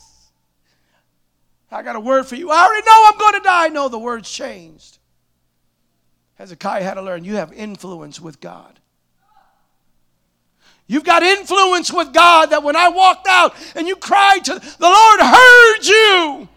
I 1.74 1.82
got 1.84 1.96
a 1.96 2.00
word 2.00 2.26
for 2.26 2.36
you. 2.36 2.52
I 2.52 2.66
already 2.66 2.86
know 2.86 3.10
I'm 3.12 3.18
going 3.18 3.34
to 3.34 3.40
die. 3.40 3.68
No, 3.70 3.90
the 3.90 4.00
word's 4.00 4.30
changed. 4.30 5.00
Hezekiah 6.36 6.84
had 6.84 6.96
to 6.96 7.02
learn 7.02 7.24
you 7.24 7.36
have 7.36 7.52
influence 7.54 8.20
with 8.20 8.40
God. 8.40 8.80
You've 10.88 11.04
got 11.04 11.24
influence 11.24 11.92
with 11.92 12.14
God 12.14 12.48
that 12.48 12.64
when 12.64 12.76
I 12.76 12.90
walked 12.90 13.28
out 13.28 13.56
and 13.76 13.88
you 13.88 13.96
cried 13.96 14.46
to 14.46 14.54
the 14.54 14.88
Lord 14.88 15.20
heard 15.22 15.86
you. 15.86 16.50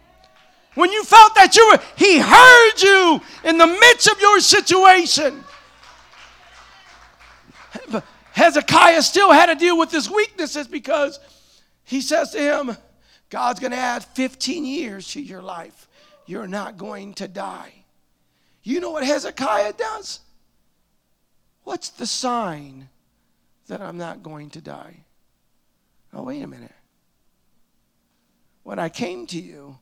When 0.75 0.93
you 0.93 1.05
felt 1.05 1.35
that 1.37 1.57
you 1.57 1.67
were, 1.73 1.81
He 1.97 2.19
heard 2.19 2.83
you 2.83 3.21
in 3.45 3.57
the 3.57 3.67
midst 3.67 4.09
of 4.09 4.21
your 4.21 4.41
situation. 4.41 5.43
Hezekiah 8.33 9.01
still 9.01 9.33
had 9.33 9.47
to 9.47 9.55
deal 9.55 9.79
with 9.79 9.91
his 9.91 10.11
weaknesses 10.11 10.69
because 10.69 11.19
he 11.85 12.03
says 12.03 12.33
to 12.33 12.39
him, 12.39 12.77
God's 13.29 13.61
going 13.61 13.73
to 13.73 13.79
add 13.79 14.05
15 14.05 14.65
years 14.65 15.11
to 15.13 15.21
your 15.21 15.43
life. 15.43 15.89
You're 16.27 16.47
not 16.47 16.77
going 16.77 17.15
to 17.15 17.29
die. 17.29 17.73
You 18.63 18.81
know 18.81 18.91
what 18.91 19.05
Hezekiah 19.05 19.75
does? 19.75 20.21
What's 21.65 21.91
the 21.91 22.07
sign 22.07 22.89
that 23.67 23.81
I'm 23.81 23.97
not 23.97 24.23
going 24.23 24.51
to 24.51 24.61
die? 24.61 25.05
Oh, 26.13 26.23
wait 26.23 26.43
a 26.43 26.47
minute. 26.47 26.73
When 28.63 28.79
I 28.79 28.89
came 28.89 29.27
to 29.29 29.41
you 29.41 29.79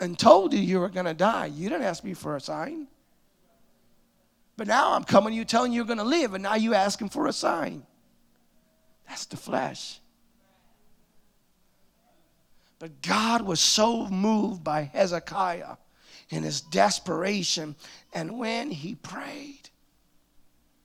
and 0.00 0.18
told 0.18 0.52
you 0.52 0.60
you 0.60 0.80
were 0.80 0.88
going 0.88 1.06
to 1.06 1.14
die, 1.14 1.46
you 1.46 1.68
didn't 1.68 1.84
ask 1.84 2.04
me 2.04 2.14
for 2.14 2.36
a 2.36 2.40
sign. 2.40 2.88
But 4.56 4.66
now 4.66 4.92
I'm 4.92 5.04
coming 5.04 5.32
to 5.32 5.36
you 5.36 5.44
telling 5.44 5.72
you 5.72 5.76
you're 5.76 5.84
going 5.84 5.98
to 5.98 6.04
live, 6.04 6.34
and 6.34 6.42
now 6.42 6.56
you're 6.56 6.74
asking 6.74 7.10
for 7.10 7.28
a 7.28 7.32
sign. 7.32 7.84
That's 9.08 9.24
the 9.24 9.36
flesh. 9.36 10.00
But 12.78 13.02
God 13.02 13.42
was 13.42 13.60
so 13.60 14.06
moved 14.08 14.62
by 14.62 14.82
Hezekiah 14.82 15.76
in 16.30 16.42
his 16.42 16.60
desperation. 16.60 17.74
And 18.12 18.38
when 18.38 18.70
he 18.70 18.94
prayed, 18.94 19.70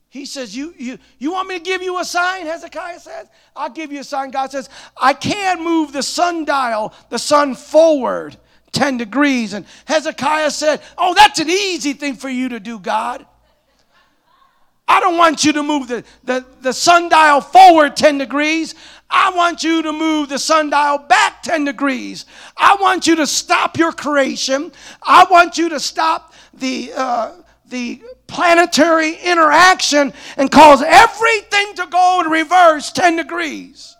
he 0.08 0.26
says, 0.26 0.56
you, 0.56 0.74
you, 0.78 0.98
you 1.18 1.32
want 1.32 1.48
me 1.48 1.58
to 1.58 1.64
give 1.64 1.82
you 1.82 1.98
a 1.98 2.04
sign? 2.04 2.46
Hezekiah 2.46 3.00
says, 3.00 3.28
I'll 3.56 3.70
give 3.70 3.92
you 3.92 4.00
a 4.00 4.04
sign. 4.04 4.30
God 4.30 4.50
says, 4.50 4.68
I 4.96 5.12
can 5.12 5.62
move 5.62 5.92
the 5.92 6.02
sundial, 6.02 6.94
the 7.10 7.18
sun 7.18 7.54
forward 7.54 8.36
10 8.70 8.96
degrees. 8.96 9.54
And 9.54 9.66
Hezekiah 9.86 10.50
said, 10.50 10.82
Oh, 10.96 11.14
that's 11.14 11.40
an 11.40 11.50
easy 11.50 11.94
thing 11.94 12.14
for 12.14 12.28
you 12.28 12.50
to 12.50 12.60
do, 12.60 12.78
God. 12.78 13.26
I 14.86 15.00
don't 15.00 15.16
want 15.16 15.44
you 15.44 15.52
to 15.54 15.62
move 15.62 15.88
the, 15.88 16.04
the, 16.24 16.44
the 16.60 16.72
sundial 16.72 17.40
forward 17.40 17.96
10 17.96 18.18
degrees. 18.18 18.74
I 19.16 19.30
want 19.30 19.62
you 19.62 19.80
to 19.80 19.92
move 19.92 20.28
the 20.28 20.40
sundial 20.40 20.98
back 20.98 21.40
10 21.44 21.66
degrees. 21.66 22.26
I 22.56 22.76
want 22.80 23.06
you 23.06 23.14
to 23.16 23.28
stop 23.28 23.78
your 23.78 23.92
creation. 23.92 24.72
I 25.04 25.24
want 25.30 25.56
you 25.56 25.68
to 25.68 25.78
stop 25.78 26.34
the, 26.52 26.90
uh, 26.96 27.36
the 27.66 28.02
planetary 28.26 29.14
interaction 29.14 30.12
and 30.36 30.50
cause 30.50 30.82
everything 30.82 31.74
to 31.76 31.86
go 31.86 32.22
in 32.24 32.30
reverse 32.30 32.90
10 32.90 33.14
degrees. 33.14 33.96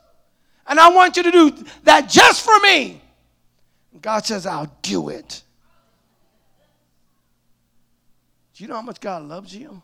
And 0.66 0.80
I 0.80 0.88
want 0.88 1.16
you 1.16 1.23
to 1.23 1.30
do 1.30 1.64
that 1.85 2.09
just 2.09 2.44
for 2.44 2.59
me. 2.59 3.00
God 4.00 4.26
says, 4.26 4.47
I'll 4.47 4.75
do 4.83 5.11
it. 5.11 5.44
Do 8.54 8.64
you 8.64 8.68
know 8.68 8.75
how 8.75 8.83
much 8.83 9.00
God 9.00 9.23
loves 9.23 9.54
you? 9.54 9.80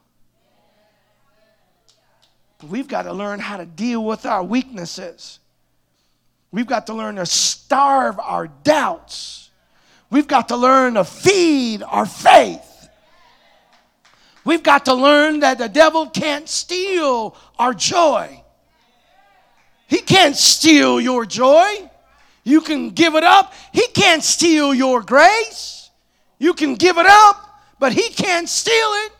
We've 2.62 2.88
got 2.88 3.02
to 3.02 3.12
learn 3.12 3.40
how 3.40 3.56
to 3.56 3.66
deal 3.66 4.04
with 4.04 4.26
our 4.26 4.42
weaknesses. 4.42 5.38
We've 6.52 6.66
got 6.66 6.86
to 6.86 6.94
learn 6.94 7.16
to 7.16 7.26
starve 7.26 8.18
our 8.18 8.48
doubts. 8.48 9.50
We've 10.10 10.26
got 10.26 10.48
to 10.48 10.56
learn 10.56 10.94
to 10.94 11.04
feed 11.04 11.82
our 11.82 12.06
faith. 12.06 12.88
We've 14.44 14.62
got 14.62 14.86
to 14.86 14.94
learn 14.94 15.40
that 15.40 15.58
the 15.58 15.68
devil 15.68 16.08
can't 16.08 16.48
steal 16.48 17.36
our 17.58 17.74
joy. 17.74 18.42
He 19.86 19.98
can't 19.98 20.36
steal 20.36 21.00
your 21.00 21.26
joy. 21.26 21.90
You 22.42 22.60
can 22.60 22.90
give 22.90 23.14
it 23.14 23.24
up. 23.24 23.52
He 23.72 23.86
can't 23.88 24.22
steal 24.22 24.72
your 24.72 25.02
grace. 25.02 25.90
You 26.38 26.54
can 26.54 26.74
give 26.74 26.96
it 26.96 27.06
up, 27.06 27.36
but 27.78 27.92
he 27.92 28.08
can't 28.08 28.48
steal 28.48 28.74
it. 28.74 29.12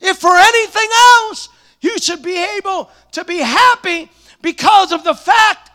If 0.00 0.18
for 0.18 0.34
anything 0.34 0.88
else, 0.94 1.48
you 1.80 1.98
should 1.98 2.22
be 2.22 2.36
able 2.56 2.90
to 3.12 3.24
be 3.24 3.38
happy 3.38 4.10
because 4.42 4.92
of 4.92 5.04
the 5.04 5.14
fact 5.14 5.70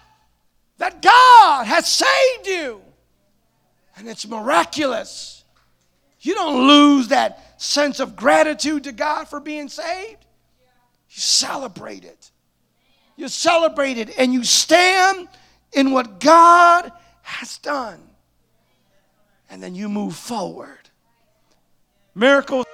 that 0.78 1.02
God 1.02 1.66
has 1.66 1.88
saved 1.88 2.48
you. 2.48 2.82
And 3.98 4.08
it's 4.08 4.28
miraculous. 4.28 5.44
You 6.20 6.34
don't 6.34 6.68
lose 6.68 7.10
that 7.10 7.62
sense 7.62 8.00
of 8.00 8.16
gratitude 8.16 8.84
to 8.86 8.92
God 8.92 9.28
for 9.28 9.40
being 9.40 9.70
saved. 9.70 10.26
You 11.10 11.22
celebrate 11.22 12.04
it. 12.04 12.32
You 13.16 13.28
celebrate 13.30 13.98
it 13.98 14.18
and 14.20 14.34
you 14.34 14.44
stand 14.44 15.28
in 15.72 15.92
what 15.92 16.20
God 16.20 16.92
has 17.22 17.58
done. 17.58 18.02
and 19.48 19.62
then 19.62 19.76
you 19.76 19.88
move 19.88 20.16
forward. 20.16 20.90
Miracles. 22.14 22.65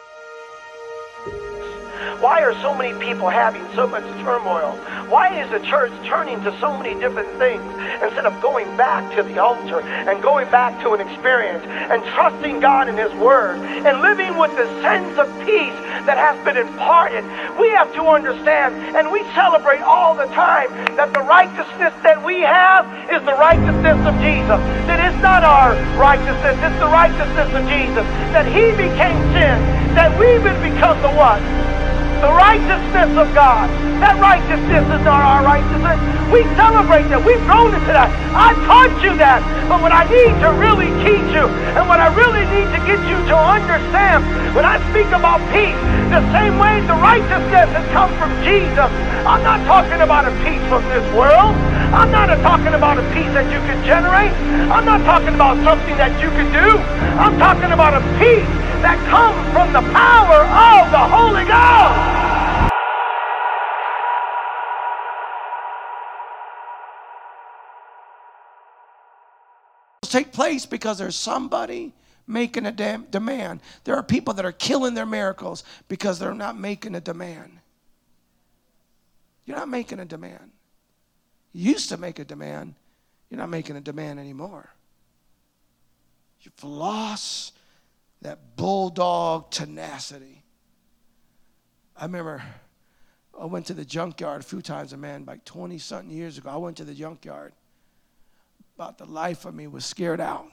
Why 2.22 2.44
are 2.44 2.54
so 2.62 2.76
many 2.76 2.94
people 3.02 3.30
having 3.30 3.66
so 3.74 3.88
much 3.88 4.06
turmoil? 4.22 4.78
Why 5.10 5.42
is 5.42 5.50
the 5.50 5.58
church 5.66 5.92
turning 6.06 6.38
to 6.44 6.54
so 6.62 6.78
many 6.78 6.94
different 7.02 7.28
things 7.42 7.66
instead 7.98 8.30
of 8.30 8.40
going 8.40 8.70
back 8.78 9.10
to 9.18 9.24
the 9.24 9.42
altar 9.42 9.82
and 9.82 10.22
going 10.22 10.46
back 10.54 10.80
to 10.84 10.94
an 10.94 11.02
experience 11.02 11.66
and 11.66 11.98
trusting 12.14 12.60
God 12.60 12.90
in 12.90 12.96
His 12.96 13.12
Word 13.18 13.58
and 13.58 14.06
living 14.06 14.38
with 14.38 14.54
the 14.54 14.70
sense 14.86 15.18
of 15.18 15.26
peace 15.50 15.74
that 16.06 16.22
has 16.22 16.38
been 16.46 16.62
imparted? 16.62 17.26
We 17.58 17.74
have 17.74 17.90
to 17.98 18.06
understand, 18.06 18.78
and 18.96 19.12
we 19.12 19.26
celebrate 19.34 19.82
all 19.82 20.14
the 20.14 20.30
time, 20.38 20.70
that 21.02 21.18
the 21.18 21.26
righteousness 21.26 21.94
that 22.06 22.22
we 22.22 22.38
have 22.46 22.86
is 23.10 23.26
the 23.26 23.34
righteousness 23.34 23.98
of 24.06 24.14
Jesus. 24.22 24.62
That 24.86 25.02
it's 25.02 25.22
not 25.26 25.42
our 25.42 25.74
righteousness, 25.98 26.54
it's 26.54 26.78
the 26.78 26.94
righteousness 26.94 27.50
of 27.50 27.66
Jesus. 27.66 28.06
That 28.30 28.46
He 28.46 28.70
became 28.78 29.18
sin, 29.34 29.58
that 29.98 30.14
we 30.22 30.38
would 30.38 30.62
become 30.62 31.02
the 31.02 31.10
what? 31.18 31.42
The 32.22 32.30
righteousness 32.30 33.18
of 33.18 33.34
God. 33.34 33.66
That 33.98 34.22
righteousness 34.22 34.86
is 34.86 35.02
not 35.02 35.22
our 35.26 35.42
righteousness. 35.42 35.98
We 36.30 36.46
celebrate 36.54 37.10
that. 37.10 37.22
We've 37.26 37.42
grown 37.50 37.74
into 37.74 37.94
that. 37.98 38.14
I 38.38 38.54
taught 38.70 38.94
you 39.02 39.18
that. 39.18 39.42
But 39.66 39.82
what 39.82 39.90
I 39.90 40.06
need 40.06 40.38
to 40.46 40.50
really 40.54 40.94
teach 41.02 41.30
you 41.34 41.50
and 41.50 41.90
what 41.90 41.98
I 41.98 42.14
really 42.14 42.46
need 42.54 42.70
to 42.78 42.82
get 42.86 43.02
you 43.10 43.18
to 43.34 43.36
understand 43.36 44.22
when 44.54 44.64
I 44.64 44.78
speak 44.94 45.10
about 45.10 45.42
peace, 45.50 45.78
the 46.14 46.22
same 46.30 46.62
way 46.62 46.78
the 46.86 46.98
righteousness 47.02 47.68
has 47.74 47.86
come 47.90 48.14
from 48.22 48.30
Jesus, 48.46 48.90
I'm 49.26 49.42
not 49.42 49.66
talking 49.66 50.02
about 50.06 50.30
a 50.30 50.34
peace 50.46 50.64
from 50.70 50.86
this 50.94 51.06
world. 51.18 51.58
I'm 51.90 52.14
not 52.14 52.30
talking 52.46 52.78
about 52.78 53.02
a 53.02 53.06
peace 53.18 53.34
that 53.34 53.50
you 53.50 53.60
can 53.66 53.82
generate. 53.82 54.34
I'm 54.70 54.86
not 54.86 55.02
talking 55.10 55.34
about 55.34 55.58
something 55.66 55.98
that 55.98 56.14
you 56.22 56.30
can 56.38 56.54
do. 56.54 56.78
I'm 57.18 57.38
talking 57.42 57.74
about 57.74 57.98
a 57.98 58.04
peace 58.22 58.50
that 58.82 58.98
comes 59.10 59.40
from 59.54 59.74
the 59.74 59.84
power 59.94 60.42
of 60.42 60.92
the 60.92 61.04
Holy 61.06 61.46
Ghost. 61.46 62.11
Take 70.12 70.34
place 70.34 70.66
because 70.66 70.98
there's 70.98 71.16
somebody 71.16 71.94
making 72.28 72.66
a 72.66 72.72
damn 72.74 73.06
demand. 73.06 73.62
There 73.86 73.96
are 73.96 74.04
people 74.04 74.34
that 74.34 74.46
are 74.46 74.52
killing 74.52 74.94
their 74.94 75.06
miracles 75.06 75.64
because 75.88 76.20
they're 76.20 76.34
not 76.34 76.58
making 76.58 76.96
a 76.96 77.00
demand. 77.02 77.60
You're 79.46 79.56
not 79.56 79.70
making 79.70 80.00
a 80.00 80.06
demand. 80.06 80.52
You 81.54 81.72
used 81.72 81.90
to 81.90 81.98
make 81.98 82.20
a 82.20 82.26
demand. 82.26 82.76
You're 83.30 83.40
not 83.40 83.50
making 83.50 83.78
a 83.78 83.82
demand 83.82 84.20
anymore. 84.20 84.70
You've 86.42 86.64
lost 86.64 87.54
that 88.22 88.58
bulldog 88.58 89.50
tenacity. 89.52 90.41
I 92.02 92.06
remember 92.06 92.44
I 93.40 93.46
went 93.46 93.68
to 93.68 93.76
the 93.76 93.86
junkyard 93.86 94.42
a 94.42 94.44
few 94.44 94.64
times, 94.64 94.92
a 94.92 94.98
man, 94.98 95.24
like 95.26 95.46
20 95.46 95.78
something 95.78 96.10
years 96.10 96.40
ago. 96.40 96.50
I 96.50 96.58
went 96.58 96.78
to 96.78 96.84
the 96.84 96.96
junkyard. 96.96 97.54
About 98.76 98.98
the 98.98 99.06
life 99.06 99.46
of 99.46 99.54
me 99.54 99.68
was 99.68 99.86
scared 99.86 100.20
out. 100.20 100.48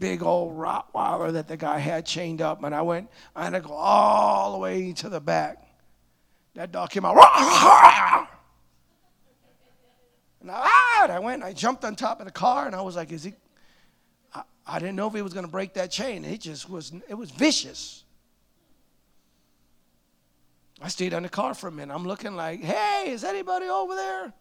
Big 0.00 0.24
old 0.24 0.56
Rottweiler 0.56 1.32
that 1.34 1.46
the 1.46 1.56
guy 1.56 1.78
had 1.78 2.04
chained 2.04 2.42
up, 2.42 2.64
and 2.64 2.74
I 2.74 2.82
went, 2.82 3.08
I 3.36 3.44
had 3.44 3.50
to 3.50 3.60
go 3.60 3.72
all 3.72 4.52
the 4.54 4.58
way 4.58 4.92
to 4.94 5.08
the 5.08 5.20
back. 5.20 5.64
That 6.54 6.72
dog 6.72 6.90
came 6.90 7.04
out, 7.04 7.12
and 10.40 10.50
I, 10.50 11.06
I 11.08 11.20
went, 11.20 11.44
I 11.44 11.52
jumped 11.52 11.84
on 11.84 11.94
top 11.94 12.18
of 12.18 12.26
the 12.26 12.32
car, 12.32 12.66
and 12.66 12.74
I 12.74 12.80
was 12.80 12.96
like, 12.96 13.12
is 13.12 13.22
he 13.22 13.34
I 14.66 14.80
didn't 14.80 14.96
know 14.96 15.06
if 15.06 15.14
he 15.14 15.22
was 15.22 15.32
going 15.32 15.46
to 15.46 15.52
break 15.52 15.74
that 15.74 15.92
chain. 15.92 16.24
It 16.24 16.40
just 16.40 16.68
was, 16.68 16.92
it 17.08 17.14
was 17.14 17.30
vicious. 17.30 18.02
I 20.80 20.88
stayed 20.88 21.14
on 21.14 21.22
the 21.22 21.28
car 21.28 21.54
for 21.54 21.68
a 21.68 21.72
minute. 21.72 21.94
I'm 21.94 22.06
looking 22.06 22.36
like, 22.36 22.62
hey, 22.62 23.10
is 23.10 23.24
anybody 23.24 23.66
over 23.66 23.94
there? 23.94 24.32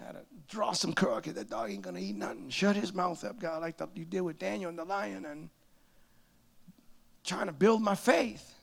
I 0.00 0.06
had 0.06 0.12
to 0.12 0.24
draw 0.48 0.72
some 0.72 0.92
curl 0.92 1.20
that 1.20 1.50
dog 1.50 1.70
ain't 1.70 1.82
going 1.82 1.96
to 1.96 2.02
eat 2.02 2.16
nothing. 2.16 2.48
Shut 2.50 2.76
his 2.76 2.92
mouth 2.92 3.22
up, 3.24 3.38
God, 3.38 3.60
like 3.60 3.76
the, 3.76 3.88
you 3.94 4.04
did 4.04 4.20
with 4.22 4.38
Daniel 4.38 4.68
and 4.68 4.78
the 4.78 4.84
lion, 4.84 5.24
and 5.24 5.48
trying 7.24 7.46
to 7.46 7.52
build 7.52 7.82
my 7.82 7.94
faith. 7.94 8.54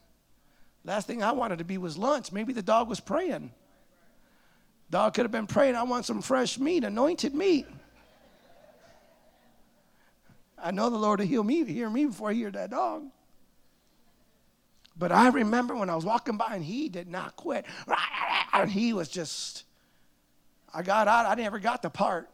Last 0.84 1.08
thing 1.08 1.24
I 1.24 1.32
wanted 1.32 1.60
to 1.60 1.66
be 1.66 1.78
was 1.78 1.98
lunch. 1.98 2.32
Maybe 2.32 2.54
the 2.54 2.62
dog 2.62 2.90
was 2.90 3.00
praying. 3.00 3.52
Dog 4.90 5.14
could 5.14 5.24
have 5.24 5.32
been 5.32 5.48
praying, 5.48 5.76
I 5.76 5.84
want 5.84 6.06
some 6.06 6.22
fresh 6.22 6.60
meat, 6.60 6.84
anointed 6.84 7.34
meat. 7.34 7.66
I 10.58 10.72
know 10.72 10.90
the 10.90 10.98
Lord 10.98 11.20
will 11.20 11.28
heal 11.28 11.44
me, 11.44 11.64
hear 11.66 11.90
me 11.90 12.06
before 12.06 12.30
I 12.30 12.34
hear 12.34 12.52
that 12.52 12.70
dog. 12.70 13.04
But 14.98 15.12
I 15.12 15.28
remember 15.30 15.76
when 15.76 15.90
I 15.90 15.96
was 15.96 16.06
walking 16.06 16.38
by 16.38 16.52
and 16.54 16.64
he 16.64 16.88
did 16.90 17.10
not 17.10 17.36
quit. 17.36 17.66
And 18.54 18.72
he 18.72 18.94
was 18.94 19.10
just, 19.10 19.66
I 20.74 20.82
got 20.82 21.08
out, 21.08 21.26
I 21.26 21.36
never 21.36 21.60
got 21.60 21.82
the 21.82 21.90
part. 21.90 22.30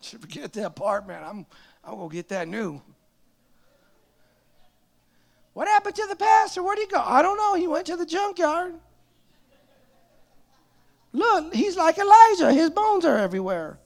Should 0.00 0.20
forget 0.20 0.52
that 0.52 0.76
part, 0.76 1.06
man. 1.06 1.22
I'm, 1.24 1.46
I'm 1.84 1.96
going 1.96 2.08
to 2.08 2.14
get 2.14 2.28
that 2.28 2.48
new. 2.48 2.80
What 5.52 5.66
happened 5.66 5.96
to 5.96 6.06
the 6.08 6.16
pastor? 6.16 6.62
Where'd 6.62 6.78
he 6.78 6.86
go? 6.86 7.02
I 7.04 7.22
don't 7.22 7.36
know. 7.36 7.54
He 7.54 7.66
went 7.66 7.86
to 7.86 7.96
the 7.96 8.06
junkyard. 8.06 8.74
Look, 11.12 11.52
he's 11.52 11.76
like 11.76 11.98
Elijah. 11.98 12.52
His 12.52 12.70
bones 12.70 13.04
are 13.04 13.16
everywhere. 13.16 13.78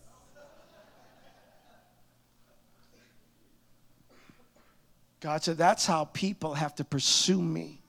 God 5.24 5.42
said, 5.42 5.56
That's 5.56 5.87
how 5.87 6.04
people 6.04 6.52
have 6.52 6.74
to 6.74 6.84
pursue 6.84 7.40
me 7.40 7.80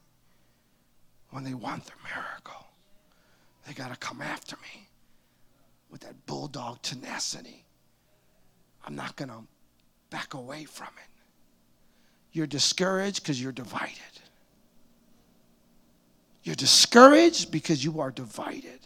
when 1.32 1.44
they 1.44 1.54
want 1.54 1.86
their 1.86 1.98
miracle. 2.16 2.66
They 3.68 3.74
got 3.74 3.92
to 3.92 3.98
come 3.98 4.22
after 4.22 4.56
me 4.56 4.88
with 5.92 6.00
that 6.00 6.26
bulldog 6.28 6.82
tenacity. 6.82 7.66
I'm 8.88 8.96
not 8.96 9.18
going 9.18 9.28
to 9.28 9.40
back 10.10 10.34
away 10.34 10.64
from 10.64 10.88
it. 10.96 11.22
You're 12.32 12.48
discouraged 12.48 13.22
because 13.22 13.44
you're 13.44 13.52
divided. 13.52 14.00
You're 16.44 16.56
discouraged 16.56 17.52
because 17.52 17.84
you 17.84 18.00
are 18.00 18.12
divided. 18.12 18.80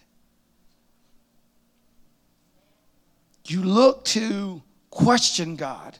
You 3.45 3.61
look 3.61 4.05
to 4.05 4.63
question 4.89 5.55
God 5.55 5.99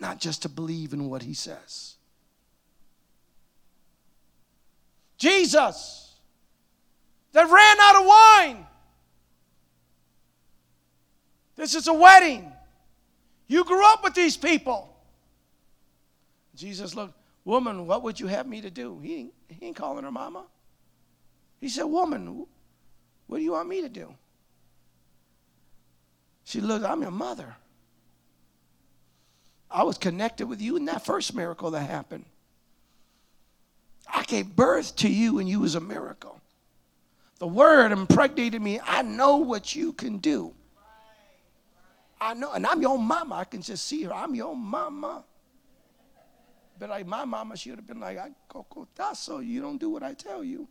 not 0.00 0.20
just 0.20 0.42
to 0.42 0.48
believe 0.48 0.92
in 0.92 1.08
what 1.08 1.22
he 1.22 1.34
says. 1.34 1.96
Jesus, 5.18 6.16
that 7.32 7.50
ran 7.50 7.76
out 7.80 8.00
of 8.00 8.06
wine. 8.06 8.66
This 11.56 11.74
is 11.74 11.86
a 11.86 11.94
wedding. 11.94 12.52
You 13.46 13.64
grew 13.64 13.86
up 13.92 14.02
with 14.02 14.14
these 14.14 14.36
people. 14.36 14.94
Jesus 16.54 16.94
looked, 16.94 17.14
Woman, 17.44 17.86
what 17.86 18.02
would 18.02 18.18
you 18.18 18.26
have 18.26 18.46
me 18.46 18.60
to 18.62 18.70
do? 18.70 18.98
He 19.00 19.16
ain't, 19.16 19.32
he 19.48 19.66
ain't 19.66 19.76
calling 19.76 20.04
her 20.04 20.10
mama. 20.10 20.44
He 21.60 21.68
said, 21.68 21.84
Woman, 21.84 22.46
what 23.26 23.38
do 23.38 23.44
you 23.44 23.52
want 23.52 23.68
me 23.68 23.82
to 23.82 23.88
do? 23.88 24.14
She 26.44 26.60
looked, 26.60 26.84
I'm 26.84 27.02
your 27.02 27.10
mother. 27.10 27.56
I 29.74 29.82
was 29.82 29.98
connected 29.98 30.46
with 30.46 30.62
you 30.62 30.76
in 30.76 30.84
that 30.84 31.04
first 31.04 31.34
miracle 31.34 31.72
that 31.72 31.80
happened. 31.80 32.24
I 34.06 34.22
gave 34.22 34.54
birth 34.54 34.94
to 34.96 35.08
you 35.08 35.40
and 35.40 35.48
you 35.48 35.58
was 35.58 35.74
a 35.74 35.80
miracle. 35.80 36.40
The 37.40 37.48
word 37.48 37.90
impregnated 37.90 38.62
me. 38.62 38.78
I 38.84 39.02
know 39.02 39.38
what 39.38 39.74
you 39.74 39.92
can 39.92 40.18
do. 40.18 40.54
I 42.20 42.34
know, 42.34 42.52
and 42.52 42.64
I'm 42.64 42.80
your 42.80 42.96
mama. 42.96 43.34
I 43.34 43.44
can 43.44 43.62
just 43.62 43.84
see 43.86 44.04
her. 44.04 44.14
I'm 44.14 44.36
your 44.36 44.54
mama. 44.54 45.24
But 46.78 46.90
like 46.90 47.06
my 47.08 47.24
mama, 47.24 47.56
she 47.56 47.70
would 47.70 47.80
have 47.80 47.86
been 47.86 47.98
like, 47.98 48.16
I 48.16 48.30
so 49.14 49.40
you 49.40 49.60
don't 49.60 49.78
do 49.78 49.90
what 49.90 50.04
I 50.04 50.14
tell 50.14 50.44
you. 50.44 50.68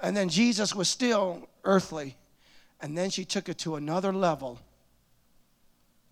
And 0.00 0.16
then 0.16 0.28
Jesus 0.28 0.74
was 0.74 0.88
still 0.88 1.48
earthly. 1.62 2.16
And 2.80 2.98
then 2.98 3.08
she 3.10 3.24
took 3.24 3.48
it 3.48 3.58
to 3.58 3.76
another 3.76 4.12
level 4.12 4.58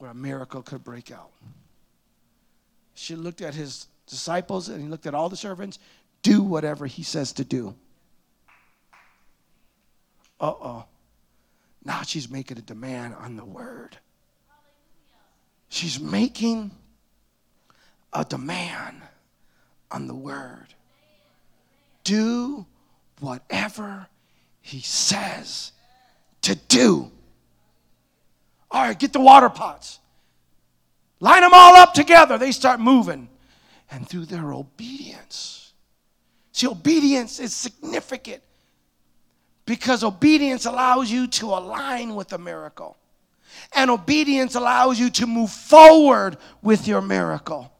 where 0.00 0.10
a 0.10 0.14
miracle 0.14 0.62
could 0.62 0.82
break 0.82 1.12
out. 1.12 1.30
She 2.94 3.14
looked 3.14 3.42
at 3.42 3.54
his 3.54 3.86
disciples 4.06 4.70
and 4.70 4.82
he 4.82 4.88
looked 4.88 5.06
at 5.06 5.14
all 5.14 5.28
the 5.28 5.36
servants. 5.36 5.78
Do 6.22 6.42
whatever 6.42 6.86
he 6.86 7.02
says 7.02 7.32
to 7.34 7.44
do. 7.44 7.74
Uh 10.40 10.52
oh. 10.52 10.84
Now 11.84 12.00
she's 12.02 12.30
making 12.30 12.56
a 12.56 12.62
demand 12.62 13.14
on 13.14 13.36
the 13.36 13.44
word. 13.44 13.98
She's 15.68 16.00
making 16.00 16.70
a 18.12 18.24
demand 18.24 19.02
on 19.90 20.06
the 20.06 20.14
word. 20.14 20.68
Do 22.04 22.64
whatever 23.20 24.06
he 24.62 24.80
says 24.80 25.72
to 26.40 26.54
do. 26.54 27.12
All 28.70 28.82
right, 28.82 28.98
get 28.98 29.12
the 29.12 29.20
water 29.20 29.48
pots. 29.48 29.98
Line 31.18 31.42
them 31.42 31.52
all 31.52 31.76
up 31.76 31.92
together. 31.92 32.38
They 32.38 32.52
start 32.52 32.80
moving. 32.80 33.28
And 33.90 34.08
through 34.08 34.26
their 34.26 34.52
obedience. 34.52 35.72
See, 36.52 36.68
obedience 36.68 37.40
is 37.40 37.54
significant 37.54 38.42
because 39.64 40.04
obedience 40.04 40.64
allows 40.64 41.10
you 41.10 41.26
to 41.26 41.46
align 41.46 42.14
with 42.14 42.28
the 42.28 42.38
miracle. 42.38 42.96
And 43.74 43.90
obedience 43.90 44.54
allows 44.54 44.98
you 44.98 45.10
to 45.10 45.26
move 45.26 45.50
forward 45.50 46.36
with 46.62 46.86
your 46.86 47.00
miracle. 47.00 47.72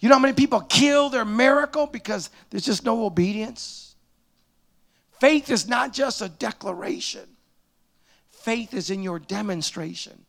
You 0.00 0.08
know 0.08 0.16
how 0.16 0.20
many 0.20 0.34
people 0.34 0.60
kill 0.60 1.08
their 1.08 1.24
miracle 1.24 1.86
because 1.86 2.30
there's 2.50 2.64
just 2.64 2.84
no 2.84 3.04
obedience? 3.04 3.96
Faith 5.20 5.50
is 5.50 5.68
not 5.68 5.92
just 5.92 6.20
a 6.20 6.28
declaration, 6.28 7.26
faith 8.46 8.74
is 8.74 8.90
in 8.90 9.02
your 9.02 9.18
demonstration. 9.18 10.24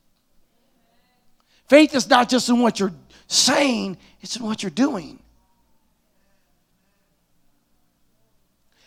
Faith 1.68 1.94
is 1.94 2.10
not 2.10 2.28
just 2.28 2.50
in 2.50 2.60
what 2.60 2.80
you're 2.80 2.96
saying, 3.28 3.96
it's 4.22 4.38
in 4.38 4.44
what 4.44 4.64
you're 4.64 4.72
doing. 4.72 5.20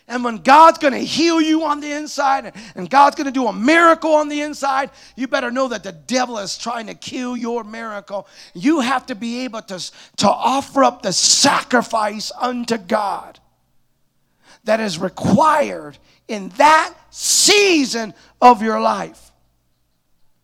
And 0.05 0.25
when 0.25 0.39
God's 0.39 0.79
going 0.79 0.91
to 0.91 0.99
heal 0.99 1.39
you 1.39 1.63
on 1.63 1.79
the 1.79 1.93
inside 1.93 2.51
and 2.75 2.89
God's 2.89 3.15
going 3.15 3.27
to 3.27 3.31
do 3.31 3.47
a 3.47 3.53
miracle 3.53 4.15
on 4.15 4.27
the 4.27 4.41
inside, 4.41 4.89
you 5.15 5.29
better 5.29 5.49
know 5.49 5.69
that 5.69 5.83
the 5.83 5.93
devil 5.93 6.37
is 6.37 6.57
trying 6.57 6.87
to 6.87 6.93
kill 6.93 7.37
your 7.37 7.63
miracle. 7.63 8.27
You 8.53 8.81
have 8.81 9.05
to 9.05 9.15
be 9.15 9.45
able 9.45 9.61
to, 9.61 9.79
to 10.17 10.29
offer 10.29 10.83
up 10.83 11.03
the 11.03 11.13
sacrifice 11.13 12.33
unto 12.37 12.77
God 12.77 13.39
that 14.65 14.81
is 14.81 14.99
required 14.99 15.97
in 16.27 16.49
that 16.57 16.93
season 17.11 18.13
of 18.41 18.61
your 18.61 18.81
life. 18.81 19.20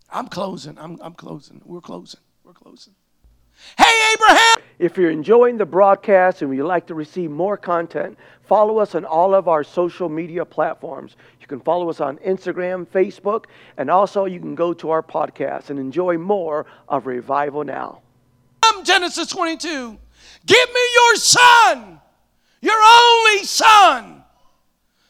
I'm 0.10 0.28
closing. 0.28 0.78
I'm, 0.78 0.98
I'm 1.02 1.14
closing. 1.14 1.62
We're 1.66 1.82
closing. 1.82 2.22
We're 2.44 2.54
closing. 2.54 2.94
Hey, 3.78 4.14
Abraham! 4.14 4.58
If 4.78 4.98
you're 4.98 5.10
enjoying 5.10 5.58
the 5.58 5.66
broadcast 5.66 6.42
and 6.42 6.56
you'd 6.56 6.68
like 6.68 6.86
to 6.88 6.94
receive 6.94 7.32
more 7.32 7.58
content, 7.58 8.18
follow 8.44 8.78
us 8.78 8.94
on 8.94 9.04
all 9.04 9.34
of 9.34 9.48
our 9.48 9.64
social 9.64 10.10
media 10.10 10.46
platforms. 10.46 11.16
You 11.42 11.48
can 11.48 11.60
follow 11.62 11.90
us 11.90 12.00
on 12.00 12.18
Instagram, 12.20 12.86
Facebook, 12.86 13.46
and 13.78 13.90
also 13.90 14.26
you 14.26 14.40
can 14.40 14.54
go 14.54 14.74
to 14.74 14.92
our 14.92 15.02
podcast 15.02 15.72
and 15.72 15.80
enjoy 15.80 16.20
more 16.20 16.68
of 16.88 17.08
Revival 17.08 17.64
Now. 17.64 18.02
I'm 18.64 18.84
Genesis 18.84 19.28
22. 19.30 19.98
Give 20.46 20.70
me 20.70 20.82
your 20.94 21.16
son, 21.16 22.00
your 22.62 22.80
only 22.80 23.44
son 23.44 24.24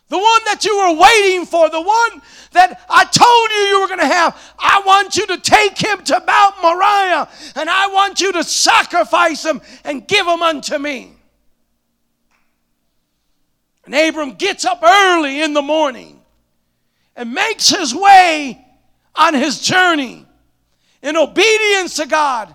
the 0.09 0.17
one 0.17 0.41
that 0.45 0.63
you 0.63 0.77
were 0.77 1.01
waiting 1.01 1.45
for, 1.45 1.69
the 1.69 1.81
one 1.81 2.21
that 2.53 2.81
I 2.89 3.03
told 3.03 3.51
you 3.51 3.57
you 3.57 3.81
were 3.81 3.87
going 3.87 3.99
to 3.99 4.05
have. 4.05 4.53
I 4.57 4.81
want 4.85 5.17
you 5.17 5.27
to 5.27 5.37
take 5.37 5.77
him 5.77 6.01
to 6.05 6.23
Mount 6.25 6.55
Moriah 6.61 7.27
and 7.55 7.69
I 7.69 7.87
want 7.87 8.21
you 8.21 8.31
to 8.33 8.43
sacrifice 8.43 9.45
him 9.45 9.61
and 9.83 10.07
give 10.07 10.25
him 10.25 10.41
unto 10.41 10.77
me. 10.77 11.13
And 13.85 13.93
Abram 13.95 14.33
gets 14.33 14.63
up 14.65 14.81
early 14.81 15.41
in 15.41 15.53
the 15.53 15.61
morning 15.61 16.21
and 17.15 17.33
makes 17.33 17.69
his 17.69 17.93
way 17.93 18.65
on 19.15 19.33
his 19.33 19.59
journey 19.61 20.25
in 21.01 21.17
obedience 21.17 21.95
to 21.97 22.05
God, 22.05 22.53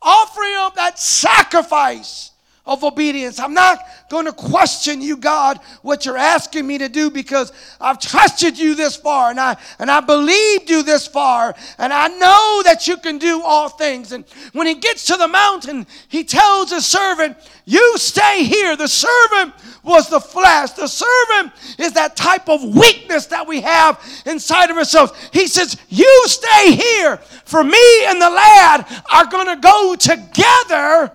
offering 0.00 0.54
up 0.56 0.76
that 0.76 0.98
sacrifice 0.98 2.29
of 2.66 2.84
obedience. 2.84 3.40
I'm 3.40 3.54
not 3.54 3.80
going 4.10 4.26
to 4.26 4.32
question 4.32 5.00
you, 5.00 5.16
God, 5.16 5.58
what 5.82 6.04
you're 6.04 6.16
asking 6.16 6.66
me 6.66 6.78
to 6.78 6.88
do 6.88 7.10
because 7.10 7.52
I've 7.80 7.98
trusted 7.98 8.58
you 8.58 8.74
this 8.74 8.96
far 8.96 9.30
and 9.30 9.40
I 9.40 9.56
and 9.78 9.90
I 9.90 10.00
believed 10.00 10.68
you 10.68 10.82
this 10.82 11.06
far 11.06 11.54
and 11.78 11.92
I 11.92 12.08
know 12.08 12.62
that 12.64 12.86
you 12.86 12.98
can 12.98 13.18
do 13.18 13.42
all 13.42 13.68
things. 13.68 14.12
And 14.12 14.24
when 14.52 14.66
he 14.66 14.74
gets 14.74 15.06
to 15.06 15.16
the 15.16 15.26
mountain, 15.28 15.86
he 16.08 16.22
tells 16.22 16.70
his 16.70 16.86
servant, 16.86 17.36
"You 17.64 17.94
stay 17.96 18.44
here." 18.44 18.76
The 18.76 18.88
servant 18.88 19.54
was 19.82 20.08
the 20.08 20.20
flesh. 20.20 20.72
The 20.72 20.86
servant 20.86 21.52
is 21.78 21.92
that 21.92 22.14
type 22.14 22.48
of 22.48 22.62
weakness 22.62 23.26
that 23.26 23.46
we 23.46 23.62
have 23.62 23.98
inside 24.26 24.70
of 24.70 24.76
ourselves. 24.76 25.12
He 25.32 25.46
says, 25.46 25.76
"You 25.88 26.24
stay 26.26 26.72
here. 26.72 27.16
For 27.46 27.64
me 27.64 28.04
and 28.04 28.20
the 28.20 28.30
lad 28.30 28.84
are 29.10 29.24
going 29.24 29.46
to 29.46 29.56
go 29.56 29.96
together." 29.96 31.12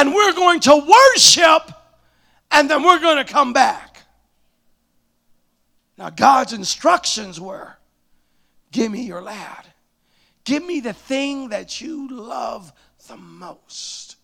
And 0.00 0.14
we're 0.14 0.32
going 0.32 0.60
to 0.60 0.74
worship 0.74 1.74
and 2.50 2.70
then 2.70 2.82
we're 2.82 3.00
going 3.00 3.18
to 3.18 3.30
come 3.30 3.52
back. 3.52 4.02
Now, 5.98 6.08
God's 6.08 6.54
instructions 6.54 7.38
were 7.38 7.76
give 8.72 8.90
me 8.90 9.02
your 9.02 9.20
lad, 9.20 9.66
give 10.44 10.64
me 10.64 10.80
the 10.80 10.94
thing 10.94 11.50
that 11.50 11.82
you 11.82 12.08
love 12.08 12.72
the 13.08 13.18
most. 13.18 14.16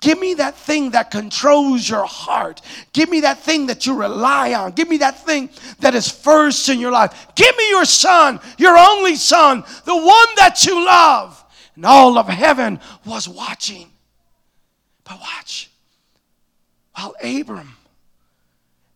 Give 0.00 0.18
me 0.18 0.34
that 0.34 0.56
thing 0.56 0.90
that 0.90 1.10
controls 1.10 1.86
your 1.88 2.06
heart. 2.06 2.62
Give 2.92 3.10
me 3.10 3.22
that 3.22 3.40
thing 3.40 3.66
that 3.66 3.84
you 3.84 3.94
rely 3.94 4.54
on. 4.54 4.70
Give 4.70 4.88
me 4.88 4.98
that 4.98 5.26
thing 5.26 5.50
that 5.80 5.94
is 5.94 6.08
first 6.08 6.68
in 6.68 6.78
your 6.78 6.92
life. 6.92 7.26
Give 7.34 7.54
me 7.56 7.68
your 7.68 7.84
son, 7.84 8.38
your 8.58 8.78
only 8.78 9.16
son, 9.16 9.64
the 9.84 9.96
one 9.96 10.28
that 10.36 10.64
you 10.64 10.86
love. 10.86 11.44
And 11.74 11.84
all 11.84 12.16
of 12.16 12.28
heaven 12.28 12.78
was 13.04 13.28
watching. 13.28 13.90
But 15.08 15.20
watch. 15.20 15.70
While 16.94 17.14
Abram 17.22 17.76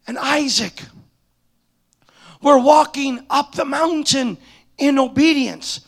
and 0.07 0.19
Isaac 0.19 0.83
were 2.43 2.59
walking 2.59 3.25
up 3.31 3.55
the 3.55 3.65
mountain 3.65 4.37
in 4.77 4.99
obedience, 4.99 5.81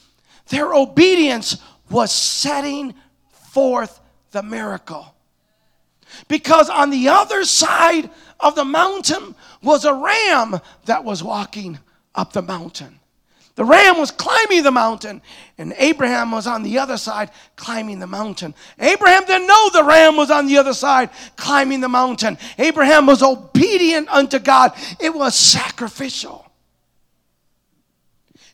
their 0.49 0.73
obedience 0.73 1.59
was 1.91 2.11
setting 2.13 2.95
forth 3.53 4.01
the 4.31 4.43
miracle. 4.43 5.15
Because 6.29 6.71
on 6.71 6.91
the 6.91 7.09
other 7.09 7.45
side 7.45 8.09
of 8.41 8.55
the 8.55 8.65
mountain 8.65 9.35
was 9.63 9.85
a 9.85 9.93
ram 9.93 10.61
that 10.87 11.05
was 11.05 11.23
walking 11.23 11.79
up 12.15 12.33
the 12.33 12.43
mountain. 12.43 13.01
The 13.57 13.64
ram 13.64 13.99
was 13.99 14.11
climbing 14.11 14.64
the 14.64 14.73
mountain, 14.73 15.23
and 15.59 15.75
Abraham 15.79 16.33
was 16.33 16.47
on 16.47 16.64
the 16.64 16.79
other 16.79 16.97
side 16.97 17.31
climbing 17.55 18.01
the 18.01 18.07
mountain. 18.07 18.53
Abraham 18.81 19.25
didn't 19.27 19.47
know 19.47 19.71
the 19.71 19.85
ram 19.85 20.17
was 20.17 20.31
on 20.31 20.47
the 20.47 20.59
other 20.59 20.75
side 20.75 21.11
climbing 21.37 21.81
the 21.81 21.88
mountain. 21.88 22.37
Abraham 22.59 23.07
was 23.07 23.23
obedient 23.23 24.09
unto 24.09 24.40
God, 24.40 24.73
it 24.99 25.14
was 25.14 25.37
sacrificial. 25.37 26.45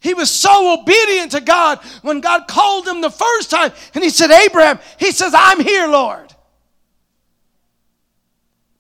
He 0.00 0.14
was 0.14 0.30
so 0.30 0.80
obedient 0.80 1.32
to 1.32 1.40
God 1.40 1.78
when 2.02 2.20
God 2.20 2.48
called 2.48 2.88
him 2.88 3.02
the 3.02 3.10
first 3.10 3.50
time 3.50 3.70
and 3.94 4.02
he 4.02 4.08
said, 4.08 4.30
Abraham, 4.30 4.78
he 4.98 5.12
says, 5.12 5.32
I'm 5.36 5.60
here, 5.60 5.86
Lord. 5.86 6.34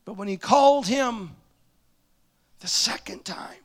But 0.06 0.14
when 0.14 0.28
he 0.28 0.38
called 0.38 0.86
him 0.86 1.36
the 2.60 2.66
second 2.66 3.24
time, 3.26 3.59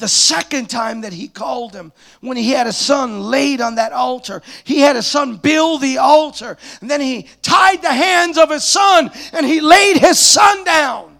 the 0.00 0.08
second 0.08 0.68
time 0.68 1.02
that 1.02 1.12
he 1.12 1.28
called 1.28 1.74
him, 1.74 1.92
when 2.20 2.36
he 2.36 2.50
had 2.50 2.66
a 2.66 2.72
son 2.72 3.20
laid 3.20 3.60
on 3.60 3.76
that 3.76 3.92
altar, 3.92 4.42
he 4.64 4.80
had 4.80 4.96
a 4.96 5.02
son 5.02 5.36
build 5.36 5.82
the 5.82 5.98
altar. 5.98 6.56
And 6.80 6.90
then 6.90 7.00
he 7.00 7.28
tied 7.42 7.82
the 7.82 7.92
hands 7.92 8.38
of 8.38 8.50
his 8.50 8.64
son 8.64 9.10
and 9.32 9.46
he 9.46 9.60
laid 9.60 9.98
his 9.98 10.18
son 10.18 10.64
down. 10.64 11.16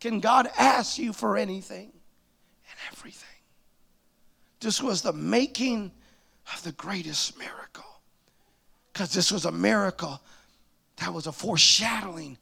Can 0.00 0.20
God 0.20 0.50
ask 0.58 0.98
you 0.98 1.12
for 1.12 1.38
anything 1.38 1.90
and 1.90 2.78
everything? 2.92 3.28
This 4.60 4.82
was 4.82 5.00
the 5.00 5.12
making 5.12 5.92
of 6.52 6.62
the 6.62 6.72
greatest 6.72 7.38
miracle. 7.38 7.84
Because 8.92 9.12
this 9.12 9.32
was 9.32 9.44
a 9.44 9.52
miracle 9.52 10.20
that 10.96 11.12
was 11.12 11.26
a 11.26 11.32
foreshadowing 11.32 12.36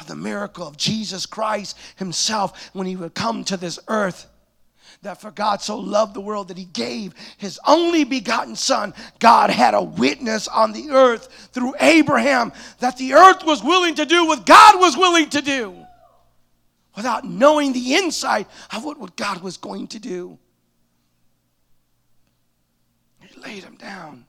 of 0.00 0.06
the 0.06 0.16
miracle 0.16 0.66
of 0.66 0.76
Jesus 0.76 1.26
Christ 1.26 1.76
Himself 1.96 2.70
when 2.72 2.86
He 2.86 2.96
would 2.96 3.14
come 3.14 3.44
to 3.44 3.56
this 3.56 3.78
earth 3.88 4.26
that 5.02 5.20
for 5.20 5.30
God 5.30 5.62
so 5.62 5.78
loved 5.78 6.14
the 6.14 6.20
world 6.20 6.48
that 6.48 6.58
he 6.58 6.64
gave 6.64 7.14
his 7.36 7.60
only 7.66 8.04
begotten 8.04 8.56
son. 8.56 8.94
God 9.18 9.50
had 9.50 9.74
a 9.74 9.82
witness 9.82 10.48
on 10.48 10.72
the 10.72 10.90
earth 10.90 11.50
through 11.52 11.74
Abraham 11.80 12.52
that 12.80 12.96
the 12.96 13.14
earth 13.14 13.44
was 13.44 13.62
willing 13.62 13.94
to 13.96 14.06
do 14.06 14.26
what 14.26 14.46
God 14.46 14.78
was 14.78 14.96
willing 14.96 15.28
to 15.30 15.42
do 15.42 15.74
without 16.98 17.24
knowing 17.24 17.72
the 17.72 17.94
insight 17.94 18.48
of 18.74 18.84
what, 18.84 19.14
God 19.14 19.40
was 19.40 19.56
going 19.56 19.86
to 19.86 20.00
do. 20.00 20.36
He 23.20 23.40
laid 23.40 23.62
him 23.62 23.76
down. 23.76 24.26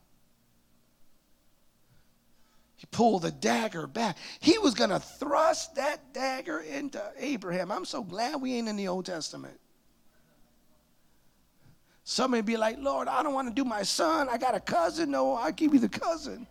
He 2.76 2.86
pulled 2.92 3.24
the 3.24 3.32
dagger 3.32 3.88
back. 3.88 4.18
He 4.40 4.58
was 4.60 4.76
going 4.76 4.92
to 4.92 5.00
thrust 5.00 5.76
that 5.76 6.14
dagger 6.14 6.60
into 6.60 7.04
Abraham. 7.18 7.72
I'm 7.72 7.86
so 7.86 8.04
glad 8.04 8.40
we 8.40 8.54
ain't 8.54 8.68
in 8.68 8.76
the 8.76 8.88
Old 8.88 9.08
Testament. 9.08 9.60
Some 12.10 12.32
may 12.32 12.42
be 12.42 12.58
like, 12.58 12.78
Lord, 12.80 13.08
I 13.08 13.22
don't 13.22 13.36
want 13.36 13.50
to 13.50 13.54
do 13.54 13.64
my 13.64 13.84
son. 13.84 14.30
I 14.30 14.40
got 14.40 14.56
a 14.56 14.60
cousin. 14.60 15.12
No, 15.12 15.36
I'll 15.36 15.52
give 15.52 15.76
you 15.76 15.80
the 15.80 15.88
cousin. 15.88 16.48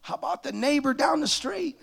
How 0.00 0.14
about 0.14 0.44
the 0.44 0.52
neighbor 0.52 0.94
down 0.94 1.18
the 1.18 1.26
street? 1.26 1.76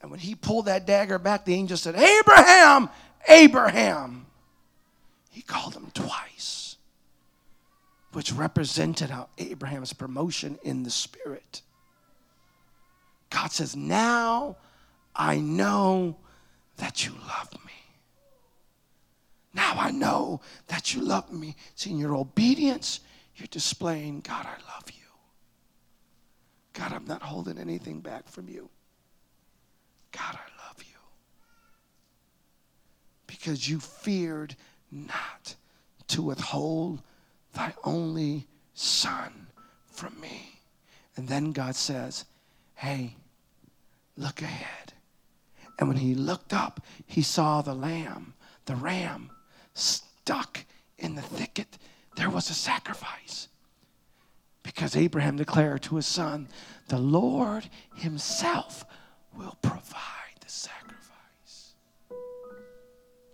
And 0.00 0.10
when 0.10 0.20
he 0.20 0.34
pulled 0.34 0.64
that 0.64 0.86
dagger 0.86 1.18
back, 1.18 1.44
the 1.44 1.52
angel 1.52 1.76
said, 1.76 1.96
Abraham, 1.96 2.88
Abraham. 3.28 4.24
He 5.28 5.42
called 5.42 5.74
him 5.74 5.90
twice, 5.92 6.76
which 8.12 8.32
represented 8.32 9.10
how 9.10 9.28
Abraham's 9.36 9.92
promotion 9.92 10.58
in 10.62 10.82
the 10.82 10.90
spirit. 10.90 11.60
God 13.28 13.52
says, 13.52 13.76
Now 13.76 14.56
I 15.14 15.36
know 15.40 16.16
that 16.76 17.04
you 17.04 17.12
love 17.12 17.52
me. 17.64 17.72
Now 19.54 19.74
I 19.76 19.90
know 19.90 20.40
that 20.68 20.94
you 20.94 21.02
love 21.02 21.32
me. 21.32 21.56
See, 21.74 21.90
in 21.90 21.98
your 21.98 22.16
obedience, 22.16 23.00
you're 23.36 23.48
displaying, 23.50 24.20
God, 24.20 24.46
I 24.46 24.56
love 24.74 24.84
you. 24.88 25.02
God, 26.72 26.92
I'm 26.92 27.06
not 27.06 27.22
holding 27.22 27.58
anything 27.58 28.00
back 28.00 28.28
from 28.28 28.48
you. 28.48 28.70
God, 30.10 30.34
I 30.34 30.66
love 30.68 30.78
you. 30.78 30.98
Because 33.26 33.68
you 33.68 33.78
feared 33.80 34.56
not 34.90 35.54
to 36.08 36.22
withhold 36.22 37.02
thy 37.52 37.74
only 37.84 38.46
son 38.74 39.46
from 39.86 40.18
me. 40.20 40.60
And 41.16 41.28
then 41.28 41.52
God 41.52 41.74
says, 41.76 42.24
Hey, 42.74 43.16
look 44.16 44.40
ahead. 44.42 44.92
And 45.82 45.88
when 45.88 45.98
he 45.98 46.14
looked 46.14 46.52
up, 46.52 46.80
he 47.06 47.22
saw 47.22 47.60
the 47.60 47.74
lamb, 47.74 48.34
the 48.66 48.76
ram, 48.76 49.32
stuck 49.74 50.64
in 50.96 51.16
the 51.16 51.22
thicket. 51.22 51.76
There 52.14 52.30
was 52.30 52.48
a 52.50 52.54
sacrifice. 52.54 53.48
Because 54.62 54.94
Abraham 54.94 55.34
declared 55.34 55.82
to 55.82 55.96
his 55.96 56.06
son, 56.06 56.46
The 56.86 56.98
Lord 56.98 57.68
himself 57.96 58.84
will 59.36 59.58
provide 59.60 60.36
the 60.40 60.48
sacrifice. 60.48 61.74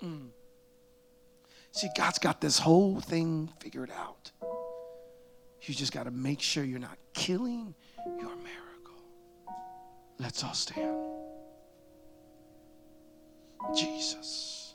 Mm. 0.03 0.29
See, 1.73 1.89
God's 1.99 2.19
got 2.19 2.41
this 2.41 2.59
whole 2.59 2.99
thing 2.99 3.51
figured 3.61 3.91
out. 3.91 4.31
You 5.65 5.75
just 5.75 5.93
got 5.93 6.05
to 6.05 6.11
make 6.11 6.41
sure 6.41 6.65
you're 6.65 6.79
not 6.79 6.97
killing 7.13 7.75
your 8.07 8.37
miracle. 8.37 9.05
Let's 10.19 10.43
all 10.43 10.55
stand. 10.55 11.08
Jesus. 13.77 14.75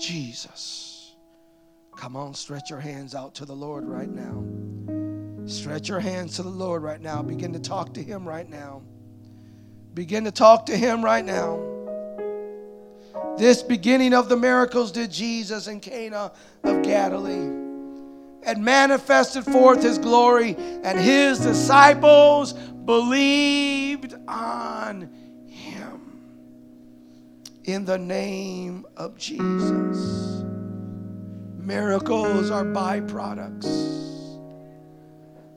Jesus. 0.00 1.14
Come 1.96 2.16
on, 2.16 2.34
stretch 2.34 2.70
your 2.70 2.80
hands 2.80 3.14
out 3.14 3.34
to 3.36 3.44
the 3.44 3.54
Lord 3.54 3.84
right 3.84 4.08
now. 4.08 4.44
Stretch 5.46 5.88
your 5.88 6.00
hands 6.00 6.36
to 6.36 6.42
the 6.42 6.48
Lord 6.48 6.82
right 6.82 7.00
now. 7.00 7.22
Begin 7.22 7.52
to 7.52 7.58
talk 7.58 7.94
to 7.94 8.02
Him 8.02 8.26
right 8.26 8.48
now. 8.48 8.82
Begin 9.94 10.24
to 10.24 10.30
talk 10.30 10.66
to 10.66 10.76
Him 10.76 11.04
right 11.04 11.24
now. 11.24 11.60
This 13.36 13.62
beginning 13.62 14.14
of 14.14 14.28
the 14.28 14.36
miracles 14.36 14.92
did 14.92 15.10
Jesus 15.10 15.66
in 15.66 15.80
Cana 15.80 16.32
of 16.64 16.82
Galilee 16.82 17.70
and 18.42 18.64
manifested 18.64 19.44
forth 19.44 19.82
his 19.82 19.98
glory, 19.98 20.56
and 20.58 20.98
his 20.98 21.38
disciples 21.40 22.54
believed 22.54 24.14
on. 24.26 25.10
In 27.70 27.84
the 27.84 27.98
name 27.98 28.84
of 28.96 29.16
Jesus. 29.16 30.42
Miracles 31.56 32.50
are 32.50 32.64
byproducts. 32.64 34.40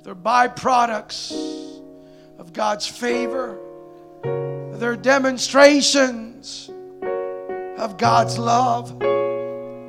They're 0.04 0.13
byproducts 0.13 1.32
of 2.38 2.54
God's 2.54 2.86
favor. 2.86 3.58
They're 4.21 4.95
demonstrations 4.95 6.69
of 7.80 7.97
God's 7.97 8.38
love. 8.38 9.02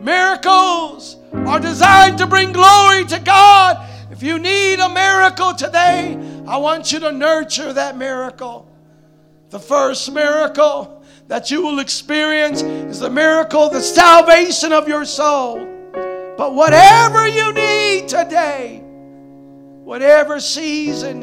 Miracles 0.00 1.18
are 1.34 1.60
designed 1.60 2.16
to 2.16 2.26
bring 2.26 2.52
glory 2.52 3.04
to 3.04 3.20
God. 3.20 3.86
If 4.10 4.22
you 4.22 4.38
need 4.38 4.80
a 4.80 4.88
miracle 4.88 5.52
today, 5.52 6.18
I 6.46 6.56
want 6.56 6.90
you 6.90 7.00
to 7.00 7.12
nurture 7.12 7.74
that 7.74 7.98
miracle. 7.98 8.66
The 9.50 9.60
first 9.60 10.10
miracle 10.10 10.93
that 11.28 11.50
you 11.50 11.62
will 11.62 11.78
experience 11.78 12.62
is 12.62 13.00
the 13.00 13.10
miracle, 13.10 13.68
the 13.70 13.80
salvation 13.80 14.72
of 14.72 14.86
your 14.88 15.04
soul. 15.04 15.58
But 16.36 16.54
whatever 16.54 17.26
you 17.26 17.52
need 17.52 18.08
today, 18.08 18.82
whatever 19.84 20.40
season 20.40 21.22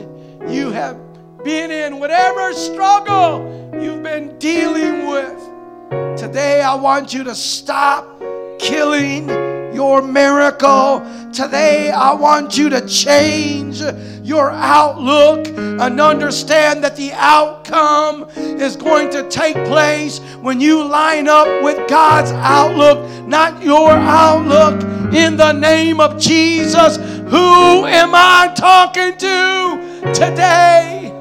you 0.50 0.72
have 0.72 0.98
been 1.44 1.72
in, 1.72 2.00
whatever 2.00 2.54
struggle 2.54 3.80
you've 3.82 4.04
been 4.04 4.38
dealing 4.40 5.08
with, 5.08 6.18
today 6.18 6.62
I 6.62 6.76
want 6.76 7.14
you 7.14 7.24
to 7.26 7.36
stop 7.36 8.20
killing 8.60 9.28
your 9.74 10.02
miracle. 10.02 11.06
Today, 11.34 11.92
I 11.92 12.14
want 12.14 12.58
you 12.58 12.70
to 12.70 12.86
change 12.88 13.82
your 14.22 14.52
outlook 14.52 15.48
and 15.48 16.00
understand 16.00 16.84
that 16.84 16.96
the 16.96 17.12
outcome 17.14 18.30
is 18.36 18.76
going 18.76 19.10
to 19.12 19.28
take 19.30 19.56
place 19.66 20.20
when 20.42 20.60
you 20.60 20.84
line 20.84 21.28
up 21.28 21.64
with 21.64 21.90
God's 21.90 22.32
outlook, 22.32 23.28
not 23.28 23.64
your 23.64 23.92
outlook. 23.92 24.82
In 25.14 25.36
the 25.36 25.52
name 25.52 26.00
of 26.00 26.20
Jesus, 26.20 26.98
who 26.98 27.86
am 27.86 28.12
I 28.14 28.54
talking 28.56 29.18
to 29.18 30.14
today? 30.14 31.12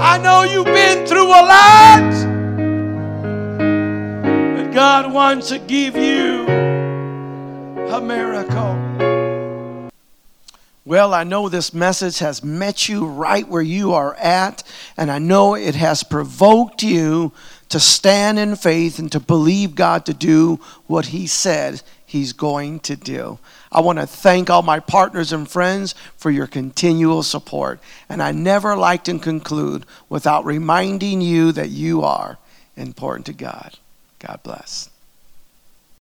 I 0.00 0.18
know 0.18 0.44
you've 0.44 0.66
been 0.66 1.06
through 1.06 1.26
a 1.26 1.42
lot, 1.42 2.12
but 4.56 4.72
God 4.72 5.12
wants 5.12 5.48
to 5.48 5.58
give 5.58 5.96
you 5.96 6.55
a 7.90 8.00
miracle. 8.00 8.76
Well, 10.84 11.14
I 11.14 11.24
know 11.24 11.48
this 11.48 11.74
message 11.74 12.20
has 12.20 12.44
met 12.44 12.88
you 12.88 13.06
right 13.06 13.46
where 13.48 13.62
you 13.62 13.92
are 13.92 14.14
at, 14.14 14.62
and 14.96 15.10
I 15.10 15.18
know 15.18 15.54
it 15.56 15.74
has 15.74 16.04
provoked 16.04 16.82
you 16.82 17.32
to 17.70 17.80
stand 17.80 18.38
in 18.38 18.54
faith 18.54 19.00
and 19.00 19.10
to 19.10 19.18
believe 19.18 19.74
God 19.74 20.06
to 20.06 20.14
do 20.14 20.60
what 20.86 21.06
He 21.06 21.26
said 21.26 21.82
He's 22.04 22.32
going 22.32 22.78
to 22.80 22.94
do. 22.94 23.40
I 23.72 23.80
want 23.80 23.98
to 23.98 24.06
thank 24.06 24.48
all 24.48 24.62
my 24.62 24.78
partners 24.78 25.32
and 25.32 25.50
friends 25.50 25.96
for 26.16 26.30
your 26.30 26.46
continual 26.46 27.24
support. 27.24 27.80
And 28.08 28.22
I 28.22 28.30
never 28.30 28.76
like 28.76 29.02
to 29.04 29.18
conclude 29.18 29.84
without 30.08 30.44
reminding 30.44 31.20
you 31.20 31.50
that 31.50 31.70
you 31.70 32.02
are 32.02 32.38
important 32.76 33.26
to 33.26 33.32
God. 33.32 33.76
God 34.20 34.38
bless. 34.44 34.88